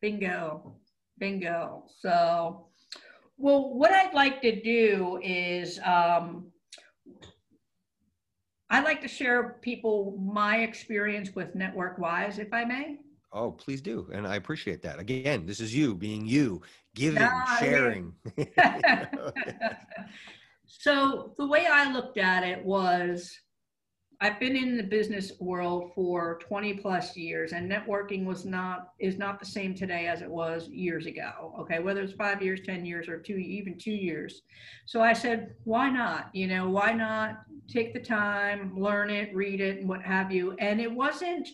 Bingo. 0.00 0.76
Bingo. 1.18 1.84
So, 2.00 2.66
well, 3.38 3.72
what 3.72 3.92
I'd 3.92 4.14
like 4.14 4.42
to 4.42 4.60
do 4.60 5.20
is 5.22 5.78
um, 5.84 6.46
I'd 8.68 8.84
like 8.84 9.00
to 9.02 9.08
share 9.08 9.58
people 9.62 10.18
my 10.20 10.58
experience 10.58 11.34
with 11.34 11.54
NetworkWise, 11.54 12.38
if 12.38 12.52
I 12.52 12.64
may. 12.64 12.98
Oh, 13.32 13.52
please 13.52 13.80
do. 13.80 14.08
And 14.12 14.26
I 14.26 14.36
appreciate 14.36 14.82
that. 14.82 14.98
Again, 14.98 15.46
this 15.46 15.60
is 15.60 15.74
you 15.74 15.94
being 15.94 16.26
you, 16.26 16.62
giving, 16.94 17.28
sharing. 17.60 18.12
so 20.66 21.34
the 21.38 21.46
way 21.46 21.66
I 21.70 21.92
looked 21.92 22.18
at 22.18 22.42
it 22.42 22.64
was 22.64 23.38
I've 24.20 24.40
been 24.40 24.56
in 24.56 24.76
the 24.76 24.82
business 24.82 25.32
world 25.38 25.92
for 25.94 26.40
20 26.42 26.74
plus 26.74 27.16
years 27.16 27.52
and 27.52 27.70
networking 27.70 28.24
was 28.24 28.44
not 28.44 28.92
is 28.98 29.16
not 29.16 29.38
the 29.38 29.46
same 29.46 29.76
today 29.76 30.08
as 30.08 30.22
it 30.22 30.30
was 30.30 30.68
years 30.68 31.06
ago. 31.06 31.54
Okay, 31.60 31.78
whether 31.78 32.02
it's 32.02 32.14
5 32.14 32.42
years, 32.42 32.60
10 32.66 32.84
years 32.84 33.08
or 33.08 33.20
2 33.20 33.36
even 33.36 33.78
2 33.78 33.92
years. 33.92 34.42
So 34.86 35.00
I 35.00 35.12
said, 35.12 35.54
why 35.62 35.88
not? 35.88 36.30
You 36.34 36.48
know, 36.48 36.68
why 36.68 36.92
not 36.92 37.42
take 37.68 37.92
the 37.92 38.00
time, 38.00 38.72
learn 38.76 39.08
it, 39.08 39.32
read 39.36 39.60
it 39.60 39.78
and 39.78 39.88
what 39.88 40.02
have 40.02 40.32
you. 40.32 40.56
And 40.58 40.80
it 40.80 40.92
wasn't 40.92 41.48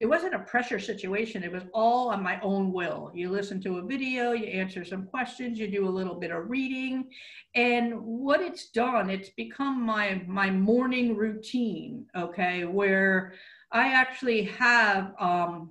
it 0.00 0.06
wasn't 0.06 0.34
a 0.34 0.38
pressure 0.38 0.78
situation. 0.78 1.44
It 1.44 1.52
was 1.52 1.64
all 1.74 2.08
on 2.08 2.22
my 2.22 2.40
own 2.40 2.72
will. 2.72 3.12
You 3.14 3.28
listen 3.28 3.60
to 3.62 3.78
a 3.78 3.82
video, 3.82 4.32
you 4.32 4.46
answer 4.46 4.82
some 4.82 5.04
questions, 5.04 5.58
you 5.58 5.70
do 5.70 5.86
a 5.86 5.90
little 5.90 6.14
bit 6.14 6.30
of 6.30 6.48
reading. 6.48 7.10
And 7.54 8.00
what 8.00 8.40
it's 8.40 8.70
done, 8.70 9.10
it's 9.10 9.28
become 9.30 9.84
my 9.84 10.22
my 10.26 10.50
morning 10.50 11.16
routine, 11.16 12.06
okay, 12.16 12.64
where 12.64 13.34
I 13.72 13.92
actually 13.92 14.44
have 14.44 15.12
um 15.20 15.70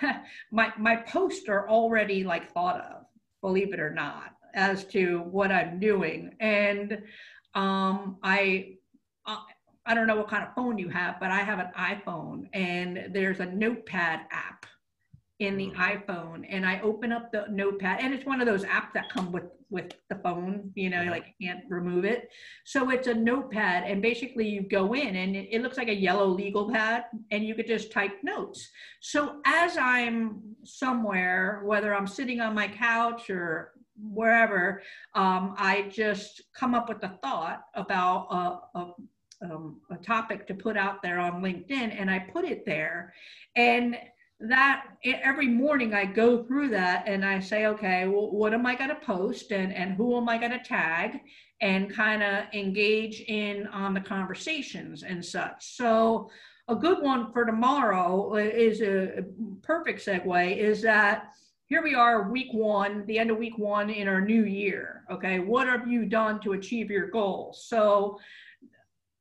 my 0.50 0.72
my 0.78 0.96
posts 0.96 1.50
are 1.50 1.68
already 1.68 2.24
like 2.24 2.50
thought 2.52 2.80
of, 2.80 3.04
believe 3.42 3.74
it 3.74 3.80
or 3.80 3.90
not, 3.90 4.36
as 4.54 4.84
to 4.86 5.20
what 5.30 5.52
I'm 5.52 5.78
doing. 5.78 6.34
And 6.40 7.02
um 7.54 8.16
I 8.22 8.76
I 9.26 9.42
don't 9.94 10.06
know 10.06 10.16
what 10.16 10.28
kind 10.28 10.44
of 10.44 10.54
phone 10.54 10.78
you 10.78 10.88
have, 10.88 11.18
but 11.20 11.30
I 11.30 11.38
have 11.38 11.58
an 11.58 11.70
iPhone 11.76 12.48
and 12.52 13.08
there's 13.12 13.40
a 13.40 13.46
notepad 13.46 14.20
app 14.30 14.66
in 15.38 15.56
the 15.56 15.70
mm-hmm. 15.70 15.80
iPhone 15.80 16.44
and 16.48 16.66
I 16.66 16.80
open 16.80 17.12
up 17.12 17.30
the 17.30 17.46
notepad 17.48 18.00
and 18.00 18.12
it's 18.12 18.26
one 18.26 18.40
of 18.40 18.46
those 18.46 18.64
apps 18.64 18.92
that 18.94 19.08
come 19.10 19.30
with 19.30 19.44
with 19.70 19.92
the 20.08 20.16
phone, 20.16 20.72
you 20.74 20.88
know, 20.88 20.98
mm-hmm. 20.98 21.10
like 21.10 21.34
you 21.38 21.46
can't 21.46 21.64
remove 21.68 22.06
it. 22.06 22.30
So 22.64 22.90
it's 22.90 23.06
a 23.06 23.12
notepad 23.12 23.84
and 23.84 24.00
basically 24.00 24.48
you 24.48 24.62
go 24.62 24.94
in 24.94 25.14
and 25.14 25.36
it, 25.36 25.48
it, 25.50 25.60
looks 25.60 25.76
like 25.76 25.88
a 25.88 25.94
yellow 25.94 26.26
legal 26.26 26.70
pad 26.70 27.04
and 27.30 27.44
you 27.44 27.54
could 27.54 27.66
just 27.66 27.92
type 27.92 28.12
notes. 28.22 28.66
So 29.00 29.40
as 29.44 29.76
I'm 29.76 30.40
somewhere, 30.64 31.60
whether 31.66 31.94
I'm 31.94 32.06
sitting 32.06 32.40
on 32.40 32.54
my 32.54 32.66
couch 32.66 33.28
or 33.28 33.72
wherever, 34.00 34.82
um, 35.14 35.54
I 35.58 35.90
just 35.90 36.42
come 36.56 36.74
up 36.74 36.88
with 36.88 37.02
a 37.02 37.18
thought 37.22 37.64
about 37.74 38.28
a, 38.74 38.78
a 38.78 38.92
um, 39.42 39.80
a 39.90 39.96
topic 39.96 40.46
to 40.46 40.54
put 40.54 40.76
out 40.76 41.02
there 41.02 41.18
on 41.18 41.42
LinkedIn, 41.42 41.94
and 41.98 42.10
I 42.10 42.18
put 42.18 42.44
it 42.44 42.64
there. 42.66 43.14
And 43.56 43.96
that 44.40 44.84
every 45.04 45.48
morning 45.48 45.94
I 45.94 46.04
go 46.04 46.44
through 46.44 46.68
that 46.68 47.04
and 47.08 47.24
I 47.24 47.40
say, 47.40 47.66
okay, 47.66 48.06
well, 48.06 48.30
what 48.30 48.54
am 48.54 48.66
I 48.66 48.76
going 48.76 48.90
to 48.90 48.96
post 48.96 49.50
and, 49.50 49.74
and 49.74 49.94
who 49.94 50.16
am 50.16 50.28
I 50.28 50.38
going 50.38 50.52
to 50.52 50.62
tag 50.62 51.20
and 51.60 51.92
kind 51.92 52.22
of 52.22 52.44
engage 52.52 53.20
in 53.22 53.66
on 53.68 53.94
the 53.94 54.00
conversations 54.00 55.02
and 55.02 55.24
such. 55.24 55.76
So, 55.76 56.30
a 56.70 56.74
good 56.74 57.02
one 57.02 57.32
for 57.32 57.46
tomorrow 57.46 58.34
is 58.36 58.82
a 58.82 59.24
perfect 59.62 60.04
segue 60.04 60.56
is 60.56 60.82
that 60.82 61.32
here 61.64 61.82
we 61.82 61.94
are, 61.94 62.30
week 62.30 62.52
one, 62.52 63.06
the 63.06 63.18
end 63.18 63.30
of 63.30 63.38
week 63.38 63.56
one 63.56 63.88
in 63.88 64.06
our 64.06 64.20
new 64.20 64.44
year. 64.44 65.04
Okay, 65.10 65.38
what 65.38 65.66
have 65.66 65.88
you 65.88 66.04
done 66.04 66.40
to 66.40 66.52
achieve 66.52 66.90
your 66.90 67.08
goals? 67.08 67.64
So, 67.66 68.18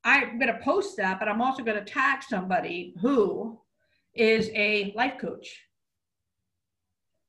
I'm 0.03 0.39
going 0.39 0.53
to 0.53 0.59
post 0.59 0.97
that, 0.97 1.19
but 1.19 1.27
I'm 1.27 1.41
also 1.41 1.63
going 1.63 1.77
to 1.77 1.85
tag 1.85 2.23
somebody 2.23 2.93
who 3.01 3.59
is 4.13 4.49
a 4.53 4.93
life 4.95 5.17
coach. 5.19 5.63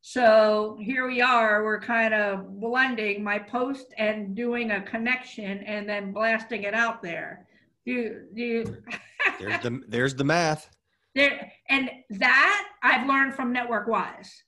So 0.01 0.79
here 0.81 1.07
we 1.07 1.21
are, 1.21 1.65
we're 1.65 1.81
kind 1.81 2.15
of 2.15 2.61
blending 2.61 3.23
my 3.23 3.39
post 3.39 3.93
and 3.99 4.35
doing 4.35 4.71
a 4.71 4.81
connection 4.81 5.59
and 5.65 5.89
then 5.89 6.13
blasting 6.13 6.63
it 6.63 6.73
out 6.73 7.03
there. 7.03 7.47
Do, 7.85 8.23
do 8.35 8.77
there's 9.39 9.61
the 9.61 9.83
there's 9.89 10.15
the 10.15 10.25
math. 10.25 10.71
There 11.15 11.51
and 11.69 11.91
that 12.11 12.69
I've 12.83 13.07
learned 13.07 13.35
from 13.35 13.53
Network 13.53 13.89
Wise. 13.89 14.45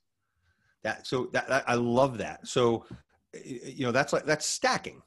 That 0.83 1.05
so 1.05 1.29
that, 1.33 1.47
that 1.47 1.63
I 1.67 1.75
love 1.75 2.17
that. 2.19 2.47
So 2.47 2.85
you 3.43 3.85
know 3.85 3.91
that's 3.91 4.13
like 4.13 4.25
that's 4.25 4.45
stacking 4.45 5.01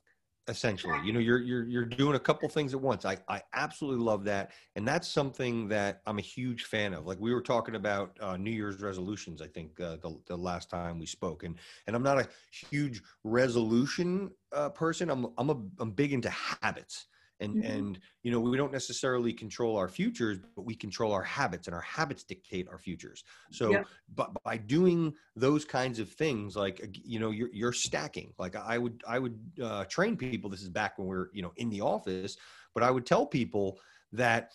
essentially 0.49 0.99
you 1.05 1.13
know 1.13 1.21
you're 1.21 1.41
you're 1.41 1.67
you're 1.67 1.85
doing 1.87 2.17
a 2.17 2.19
couple 2.19 2.49
things 2.49 2.75
at 2.75 2.81
once. 2.81 3.05
I 3.05 3.17
i 3.29 3.43
absolutely 3.55 4.05
love 4.05 4.25
that 4.25 4.53
and 4.77 4.87
that's 4.87 5.09
something 5.09 5.69
that 5.69 6.03
i'm 6.07 6.19
a 6.19 6.23
huge 6.23 6.65
fan 6.65 6.93
of. 6.93 7.07
Like 7.07 7.19
we 7.19 7.33
were 7.33 7.41
talking 7.41 7.77
about 7.77 8.17
uh, 8.21 8.37
new 8.37 8.51
year's 8.51 8.81
resolutions 8.81 9.41
i 9.41 9.47
think 9.47 9.81
uh, 9.81 9.97
the, 10.03 10.19
the 10.27 10.37
last 10.37 10.69
time 10.69 10.99
we 10.99 11.07
spoke 11.07 11.45
and 11.45 11.57
and 11.87 11.97
i'm 11.97 12.03
not 12.03 12.19
a 12.19 12.29
huge 12.71 13.03
resolution 13.23 14.31
uh, 14.53 14.69
person. 14.69 15.11
I'm 15.11 15.27
i'm 15.39 15.51
a 15.51 15.57
i'm 15.79 15.91
big 15.91 16.13
into 16.13 16.31
habits 16.31 17.07
and 17.41 17.57
mm-hmm. 17.57 17.71
and 17.71 17.99
you 18.23 18.31
know 18.31 18.41
we 18.41 18.57
don't 18.57 18.73
necessarily 18.73 19.33
control 19.33 19.77
our 19.77 19.89
futures 19.89 20.39
but 20.55 20.63
we 20.63 20.75
control 20.75 21.13
our 21.13 21.23
habits 21.23 21.67
and 21.67 21.75
our 21.75 21.83
habits 21.83 22.23
dictate 22.25 22.69
our 22.69 22.79
futures 22.79 23.25
so 23.51 23.71
yeah. 23.71 23.83
but 24.15 24.31
by 24.45 24.57
doing 24.57 25.13
those 25.37 25.65
kinds 25.65 25.99
of 25.99 26.09
things 26.11 26.57
like 26.57 26.87
you 26.93 27.19
know 27.19 27.31
you're, 27.31 27.51
you're 27.53 27.73
stacking 27.73 28.33
like 28.39 28.57
i 28.57 28.79
would 28.79 29.03
i 29.07 29.19
would 29.19 29.39
uh, 29.63 29.85
train 29.85 30.17
people 30.17 30.49
this 30.49 30.63
is 30.63 30.69
back 30.69 30.99
when 30.99 31.09
we 31.09 31.17
are 31.17 31.31
you 31.33 31.43
know 31.43 31.53
in 31.57 31.69
the 31.71 31.81
office 31.81 32.37
but 32.75 32.83
i 32.83 32.91
would 32.91 33.07
tell 33.07 33.27
people 33.27 33.79
that 34.13 34.53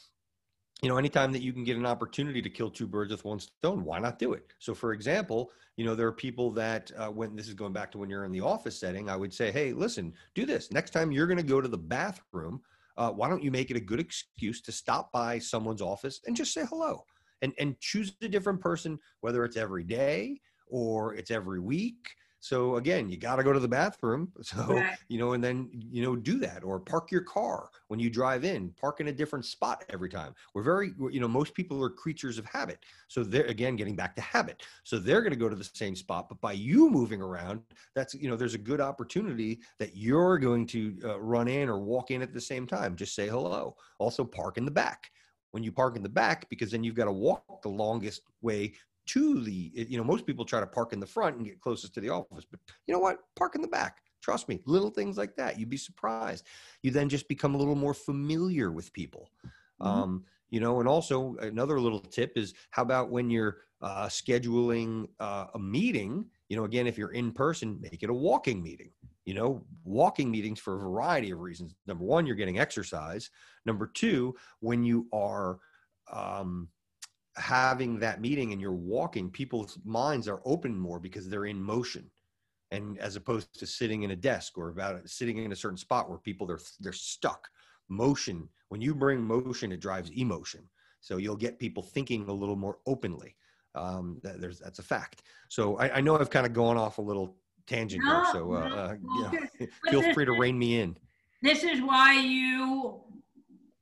you 0.81 0.89
know 0.89 0.97
anytime 0.97 1.31
that 1.31 1.41
you 1.41 1.51
can 1.51 1.63
get 1.63 1.77
an 1.77 1.85
opportunity 1.85 2.41
to 2.41 2.49
kill 2.49 2.69
two 2.69 2.87
birds 2.87 3.11
with 3.11 3.25
one 3.25 3.39
stone 3.39 3.83
why 3.83 3.99
not 3.99 4.19
do 4.19 4.33
it? 4.33 4.53
So 4.59 4.73
for 4.73 4.93
example 4.93 5.51
you 5.75 5.85
know 5.85 5.95
there 5.95 6.07
are 6.07 6.13
people 6.13 6.51
that 6.51 6.91
uh, 6.97 7.07
when 7.07 7.35
this 7.35 7.47
is 7.47 7.53
going 7.53 7.73
back 7.73 7.91
to 7.91 7.97
when 7.97 8.09
you're 8.09 8.25
in 8.25 8.31
the 8.31 8.41
office 8.41 8.77
setting 8.77 9.09
i 9.09 9.15
would 9.15 9.33
say 9.33 9.51
hey 9.51 9.71
listen 9.73 10.13
do 10.35 10.45
this. 10.45 10.71
Next 10.71 10.91
time 10.91 11.11
you're 11.11 11.27
going 11.27 11.37
to 11.37 11.43
go 11.43 11.61
to 11.61 11.67
the 11.67 11.77
bathroom 11.77 12.61
uh, 12.97 13.11
why 13.11 13.29
don't 13.29 13.43
you 13.43 13.51
make 13.51 13.71
it 13.71 13.77
a 13.77 13.79
good 13.81 13.99
excuse 13.99 14.61
to 14.61 14.71
stop 14.71 15.11
by 15.11 15.39
someone's 15.39 15.81
office 15.81 16.19
and 16.27 16.35
just 16.35 16.53
say 16.53 16.65
hello 16.69 17.05
and 17.41 17.53
and 17.59 17.79
choose 17.79 18.13
a 18.21 18.27
different 18.27 18.59
person 18.59 18.99
whether 19.21 19.45
it's 19.45 19.57
every 19.57 19.83
day 19.83 20.39
or 20.67 21.15
it's 21.15 21.31
every 21.31 21.59
week 21.59 22.15
so 22.39 22.77
again, 22.77 23.09
you 23.09 23.17
got 23.17 23.35
to 23.35 23.43
go 23.43 23.51
to 23.53 23.59
the 23.59 23.67
bathroom. 23.67 24.31
So, 24.49 24.65
right. 24.65 24.97
you 25.09 25.19
know, 25.19 25.33
and 25.33 25.43
then, 25.43 25.69
you 25.71 26.01
know, 26.01 26.15
do 26.15 26.39
that 26.39 26.63
or 26.63 26.79
park 26.79 27.11
your 27.11 27.21
car 27.21 27.69
when 27.87 27.99
you 27.99 28.09
drive 28.09 28.43
in, 28.43 28.69
park 28.81 28.99
in 28.99 29.09
a 29.09 29.11
different 29.11 29.45
spot 29.45 29.83
every 29.89 30.09
time. 30.09 30.33
We're 30.55 30.63
very, 30.63 30.91
you 31.11 31.19
know, 31.19 31.27
most 31.27 31.53
people 31.53 31.83
are 31.83 31.89
creatures 31.89 32.39
of 32.39 32.45
habit. 32.45 32.79
So 33.09 33.23
they're, 33.23 33.45
again, 33.45 33.75
getting 33.75 33.95
back 33.95 34.15
to 34.15 34.21
habit. 34.21 34.63
So 34.83 34.97
they're 34.97 35.21
going 35.21 35.33
to 35.33 35.39
go 35.39 35.49
to 35.49 35.55
the 35.55 35.69
same 35.73 35.95
spot, 35.95 36.29
but 36.29 36.41
by 36.41 36.53
you 36.53 36.89
moving 36.89 37.21
around, 37.21 37.61
that's, 37.93 38.15
you 38.15 38.27
know, 38.27 38.35
there's 38.35 38.55
a 38.55 38.59
good 38.59 38.81
opportunity 38.81 39.59
that 39.77 39.95
you're 39.95 40.39
going 40.39 40.65
to 40.67 40.97
uh, 41.03 41.19
run 41.19 41.47
in 41.47 41.69
or 41.69 41.79
walk 41.79 42.09
in 42.09 42.23
at 42.23 42.33
the 42.33 42.41
same 42.41 42.65
time. 42.65 42.95
Just 42.95 43.13
say 43.13 43.27
hello. 43.27 43.75
Also 43.99 44.23
park 44.23 44.57
in 44.57 44.65
the 44.65 44.71
back 44.71 45.11
when 45.51 45.63
you 45.63 45.71
park 45.71 45.95
in 45.95 46.03
the 46.03 46.09
back 46.09 46.49
because 46.49 46.71
then 46.71 46.83
you've 46.83 46.95
got 46.95 47.05
to 47.05 47.11
walk 47.11 47.61
the 47.61 47.69
longest 47.69 48.21
way 48.41 48.73
to 49.09 49.43
the 49.43 49.71
you 49.73 49.97
know 49.97 50.03
most 50.03 50.25
people 50.25 50.45
try 50.45 50.59
to 50.59 50.67
park 50.67 50.93
in 50.93 50.99
the 50.99 51.07
front 51.07 51.35
and 51.35 51.45
get 51.45 51.59
closest 51.59 51.95
to 51.95 51.99
the 51.99 52.09
office 52.09 52.45
but 52.49 52.59
you 52.85 52.93
know 52.93 52.99
what? 52.99 53.17
Park 53.35 53.55
in 53.55 53.61
the 53.61 53.67
back. 53.67 53.97
Trust 54.21 54.47
me 54.47 54.61
little 54.65 54.91
things 54.91 55.17
like 55.17 55.35
that 55.35 55.59
you'd 55.59 55.69
be 55.69 55.77
surprised. 55.77 56.45
You 56.83 56.91
then 56.91 57.09
just 57.09 57.27
become 57.27 57.55
a 57.55 57.57
little 57.57 57.75
more 57.75 57.93
familiar 57.93 58.71
with 58.71 58.93
people. 58.93 59.31
Mm-hmm. 59.81 59.87
um, 59.87 60.23
you 60.49 60.59
know 60.59 60.79
and 60.79 60.89
also 60.89 61.35
another 61.41 61.79
little 61.79 61.99
tip 61.99 62.33
is 62.35 62.53
how 62.69 62.81
about 62.83 63.09
when 63.09 63.29
you're 63.29 63.57
uh, 63.81 64.07
scheduling 64.07 65.07
uh, 65.19 65.45
a 65.55 65.59
meeting? 65.59 66.25
You 66.49 66.57
know 66.57 66.65
again 66.65 66.85
if 66.85 66.97
you're 66.97 67.13
in 67.13 67.31
person 67.31 67.79
make 67.81 68.03
it 68.03 68.09
a 68.11 68.13
walking 68.13 68.61
meeting. 68.61 68.91
You 69.25 69.33
know 69.33 69.63
walking 69.83 70.29
meetings 70.29 70.59
for 70.59 70.75
a 70.75 70.79
variety 70.79 71.31
of 71.31 71.39
reasons. 71.39 71.73
Number 71.87 72.03
one 72.03 72.27
you're 72.27 72.35
getting 72.35 72.59
exercise. 72.59 73.31
Number 73.65 73.87
two 73.87 74.35
when 74.59 74.83
you 74.83 75.07
are 75.11 75.57
um, 76.11 76.67
having 77.39 77.99
that 77.99 78.21
meeting 78.21 78.51
and 78.51 78.61
you're 78.61 78.71
walking, 78.71 79.29
people's 79.29 79.77
minds 79.83 80.27
are 80.27 80.41
open 80.45 80.77
more 80.77 80.99
because 80.99 81.29
they're 81.29 81.45
in 81.45 81.61
motion. 81.61 82.09
And 82.71 82.99
as 82.99 83.15
opposed 83.15 83.57
to 83.59 83.65
sitting 83.65 84.03
in 84.03 84.11
a 84.11 84.15
desk 84.15 84.57
or 84.57 84.69
about 84.69 85.07
sitting 85.09 85.37
in 85.37 85.51
a 85.51 85.55
certain 85.55 85.77
spot 85.77 86.09
where 86.09 86.19
people 86.19 86.45
they're 86.45 86.59
they're 86.79 86.93
stuck. 86.93 87.49
Motion. 87.87 88.47
When 88.67 88.81
you 88.81 88.93
bring 88.93 89.19
motion, 89.19 89.71
it 89.71 89.79
drives 89.79 90.11
emotion. 90.11 90.69
So 91.01 91.17
you'll 91.17 91.35
get 91.35 91.57
people 91.57 91.81
thinking 91.81 92.27
a 92.27 92.33
little 92.33 92.55
more 92.55 92.77
openly. 92.85 93.35
Um, 93.73 94.19
that, 94.23 94.39
there's 94.39 94.59
that's 94.59 94.79
a 94.79 94.83
fact. 94.83 95.23
So 95.47 95.77
I, 95.77 95.97
I, 95.97 96.01
know 96.01 96.19
I've 96.19 96.29
kind 96.29 96.45
of 96.45 96.53
gone 96.53 96.77
off 96.77 96.97
a 96.97 97.01
little 97.01 97.37
tangent 97.67 98.03
no, 98.03 98.11
here. 98.11 98.23
So 98.33 98.53
uh, 98.53 98.67
no, 98.67 98.75
uh, 98.75 98.95
yeah, 99.59 99.65
feel 99.91 100.13
free 100.13 100.25
to 100.25 100.33
rein 100.33 100.57
me 100.57 100.79
in. 100.79 100.97
This 101.41 101.63
is 101.63 101.81
why 101.81 102.19
you 102.19 103.01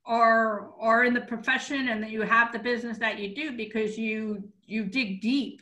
are 0.07 0.71
are 0.79 1.03
in 1.03 1.13
the 1.13 1.21
profession 1.21 1.89
and 1.89 2.01
that 2.01 2.09
you 2.11 2.21
have 2.21 2.51
the 2.53 2.59
business 2.59 2.97
that 2.97 3.19
you 3.19 3.35
do 3.35 3.55
because 3.55 3.97
you 3.97 4.41
you 4.65 4.85
dig 4.85 5.21
deep 5.21 5.61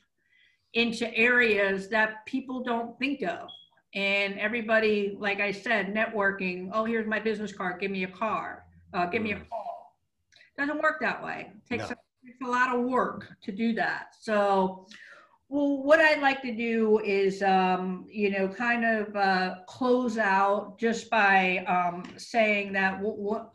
into 0.73 1.13
areas 1.15 1.89
that 1.89 2.25
people 2.25 2.63
don't 2.63 2.97
think 2.99 3.23
of. 3.23 3.49
And 3.95 4.37
everybody 4.39 5.15
like 5.19 5.39
i 5.39 5.51
said 5.51 5.93
networking 5.93 6.69
oh 6.73 6.85
here's 6.85 7.07
my 7.07 7.19
business 7.19 7.53
card. 7.53 7.81
Give 7.81 7.91
me 7.91 8.03
a 8.03 8.07
car. 8.07 8.65
Uh, 8.93 9.07
give 9.07 9.21
me 9.21 9.31
a 9.31 9.37
mm. 9.37 9.49
call. 9.49 9.97
Doesn't 10.57 10.81
work 10.81 11.01
that 11.01 11.21
way. 11.21 11.51
It 11.53 11.69
takes, 11.69 11.89
no. 11.89 11.95
a, 11.95 12.25
takes 12.27 12.41
a 12.45 12.47
lot 12.47 12.73
of 12.73 12.85
work 12.85 13.27
to 13.43 13.51
do 13.51 13.73
that. 13.73 14.15
So 14.19 14.87
well, 15.49 15.83
what 15.83 15.99
I'd 15.99 16.21
like 16.21 16.41
to 16.41 16.55
do 16.55 16.99
is, 17.03 17.43
um, 17.43 18.05
you 18.09 18.31
know, 18.31 18.47
kind 18.47 18.83
of 18.83 19.15
uh, 19.15 19.55
close 19.67 20.17
out 20.17 20.79
just 20.79 21.09
by 21.09 21.59
um, 21.67 22.03
saying 22.17 22.73
that 22.73 22.99
what 22.99 23.17
what 23.17 23.54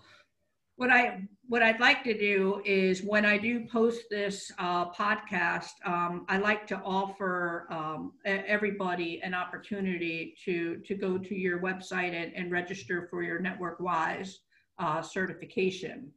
I 0.89 1.29
what 1.49 1.63
I'd 1.63 1.81
like 1.81 2.05
to 2.05 2.17
do 2.17 2.63
is 2.65 3.03
when 3.03 3.27
I 3.27 3.37
do 3.37 3.67
post 3.67 4.05
this 4.09 4.51
uh, 4.59 4.91
podcast, 4.93 5.73
um, 5.85 6.25
I 6.29 6.39
like 6.39 6.67
to 6.69 6.81
offer 6.85 7.67
um, 7.71 8.13
everybody 8.25 9.21
an 9.23 9.35
opportunity 9.35 10.37
to 10.45 10.79
to 10.87 10.95
go 10.95 11.19
to 11.19 11.35
your 11.35 11.59
website 11.61 12.15
and, 12.15 12.33
and 12.35 12.53
register 12.53 13.09
for 13.11 13.23
your 13.23 13.41
Network 13.41 13.81
Wise 13.81 14.39
uh, 14.79 15.03
certification. 15.03 16.13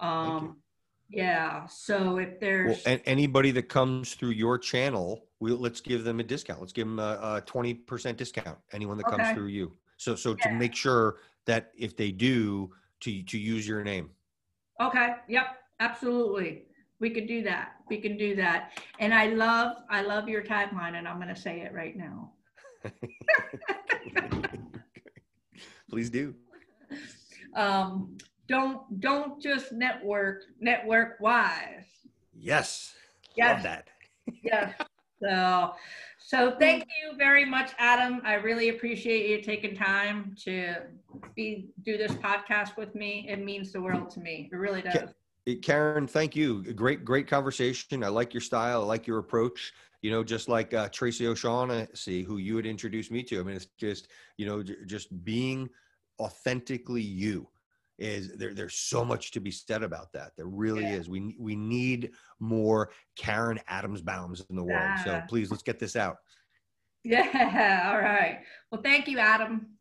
Um, 0.00 0.56
Yeah. 1.10 1.66
So 1.66 2.16
if 2.16 2.40
there's 2.40 2.68
Well, 2.68 2.94
and 2.94 3.02
anybody 3.04 3.50
that 3.52 3.68
comes 3.68 4.14
through 4.14 4.30
your 4.30 4.58
channel, 4.58 5.28
we'll 5.40 5.58
let's 5.58 5.80
give 5.80 6.04
them 6.04 6.20
a 6.20 6.22
discount. 6.22 6.60
Let's 6.60 6.72
give 6.72 6.88
them 6.88 6.98
a, 6.98 7.42
twenty 7.44 7.74
percent 7.74 8.16
discount. 8.16 8.58
Anyone 8.72 8.96
that 8.96 9.06
comes 9.06 9.28
through 9.32 9.48
you. 9.48 9.76
So 9.98 10.16
so 10.16 10.34
to 10.34 10.50
make 10.50 10.74
sure 10.74 11.18
that 11.44 11.72
if 11.76 11.96
they 11.96 12.10
do, 12.10 12.72
to 13.02 13.22
to 13.22 13.38
use 13.38 13.66
your 13.66 13.84
name. 13.84 14.10
Okay, 14.80 15.14
yep, 15.28 15.58
absolutely. 15.80 16.64
We 16.98 17.10
could 17.10 17.26
do 17.26 17.42
that. 17.42 17.72
We 17.88 17.98
can 18.00 18.16
do 18.16 18.36
that. 18.36 18.72
And 19.00 19.12
I 19.12 19.26
love, 19.26 19.76
I 19.90 20.02
love 20.02 20.28
your 20.28 20.42
tagline, 20.42 20.94
and 20.94 21.06
I'm 21.06 21.18
gonna 21.18 21.36
say 21.36 21.60
it 21.60 21.72
right 21.72 21.96
now. 21.96 22.32
Please 25.90 26.10
do. 26.10 26.34
Um, 27.54 28.16
don't, 28.48 29.00
don't 29.00 29.42
just 29.42 29.72
network, 29.72 30.42
network 30.60 31.20
wise. 31.20 31.84
Yes. 32.32 32.94
Love 33.38 33.62
that. 33.62 33.88
yes. 34.42 34.74
So, 35.24 35.72
so 36.32 36.56
thank 36.58 36.84
you 36.84 37.14
very 37.18 37.44
much, 37.44 37.72
Adam. 37.78 38.22
I 38.24 38.34
really 38.34 38.70
appreciate 38.70 39.28
you 39.28 39.42
taking 39.42 39.76
time 39.76 40.34
to 40.44 40.76
be, 41.34 41.68
do 41.82 41.98
this 41.98 42.12
podcast 42.12 42.78
with 42.78 42.94
me. 42.94 43.26
It 43.28 43.44
means 43.44 43.70
the 43.70 43.82
world 43.82 44.08
to 44.12 44.20
me. 44.20 44.48
It 44.50 44.56
really 44.56 44.80
does. 44.80 45.10
Eh, 45.46 45.56
Karen, 45.60 46.06
thank 46.06 46.34
you. 46.34 46.62
Great, 46.72 47.04
great 47.04 47.26
conversation. 47.26 48.02
I 48.02 48.08
like 48.08 48.32
your 48.32 48.40
style. 48.40 48.80
I 48.80 48.86
like 48.86 49.06
your 49.06 49.18
approach. 49.18 49.74
You 50.00 50.10
know, 50.10 50.24
just 50.24 50.48
like 50.48 50.72
uh, 50.72 50.88
Tracy 50.88 51.26
O'Shaughnessy, 51.26 52.22
who 52.22 52.38
you 52.38 52.56
had 52.56 52.64
introduced 52.64 53.10
me 53.10 53.22
to. 53.24 53.38
I 53.38 53.42
mean, 53.42 53.56
it's 53.56 53.68
just, 53.78 54.08
you 54.38 54.46
know, 54.46 54.62
j- 54.62 54.76
just 54.86 55.24
being 55.26 55.68
authentically 56.18 57.02
you 57.02 57.46
is 58.02 58.32
there. 58.36 58.52
There's 58.52 58.74
so 58.74 59.04
much 59.04 59.30
to 59.30 59.40
be 59.40 59.50
said 59.50 59.82
about 59.82 60.12
that. 60.12 60.32
There 60.36 60.46
really 60.46 60.84
Yeah. 60.84 60.96
is. 60.98 61.08
We 61.08 61.36
we 61.38 61.54
need 61.54 62.10
more 62.40 62.90
Karen 63.16 63.60
Adams 63.68 64.02
Baums 64.02 64.44
in 64.50 64.56
the 64.56 64.64
world. 64.64 64.90
So 65.04 65.22
please, 65.28 65.50
let's 65.50 65.62
get 65.62 65.78
this 65.78 65.94
out. 65.96 66.16
Yeah, 67.04 67.90
all 67.92 67.98
right. 68.00 68.40
Well, 68.70 68.82
thank 68.82 69.08
you, 69.08 69.18
Adam. 69.18 69.78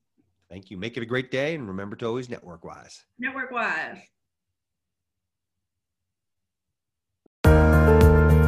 Thank 0.50 0.70
you. 0.70 0.78
Make 0.78 0.98
it 0.98 1.04
a 1.04 1.06
great 1.06 1.32
day, 1.32 1.56
and 1.56 1.68
remember 1.68 1.96
to 1.98 2.06
always 2.06 2.30
network 2.30 2.64
wise. 2.64 3.04
Network 3.20 3.52
wise. 3.52 3.98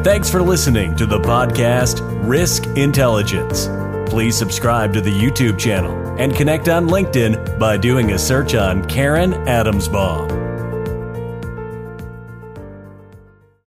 Thanks 0.04 0.28
for 0.30 0.42
listening 0.42 0.94
to 0.96 1.06
the 1.06 1.18
podcast 1.18 2.00
Risk 2.28 2.66
Intelligence. 2.76 3.68
Please 4.06 4.36
subscribe 4.36 4.92
to 4.92 5.00
the 5.00 5.12
YouTube 5.12 5.58
channel 5.58 6.16
and 6.18 6.34
connect 6.34 6.68
on 6.68 6.86
LinkedIn 6.86 7.58
by 7.58 7.76
doing 7.76 8.12
a 8.12 8.18
search 8.18 8.54
on 8.54 8.84
Karen 8.86 9.32
Adamsbaum. 9.46 10.43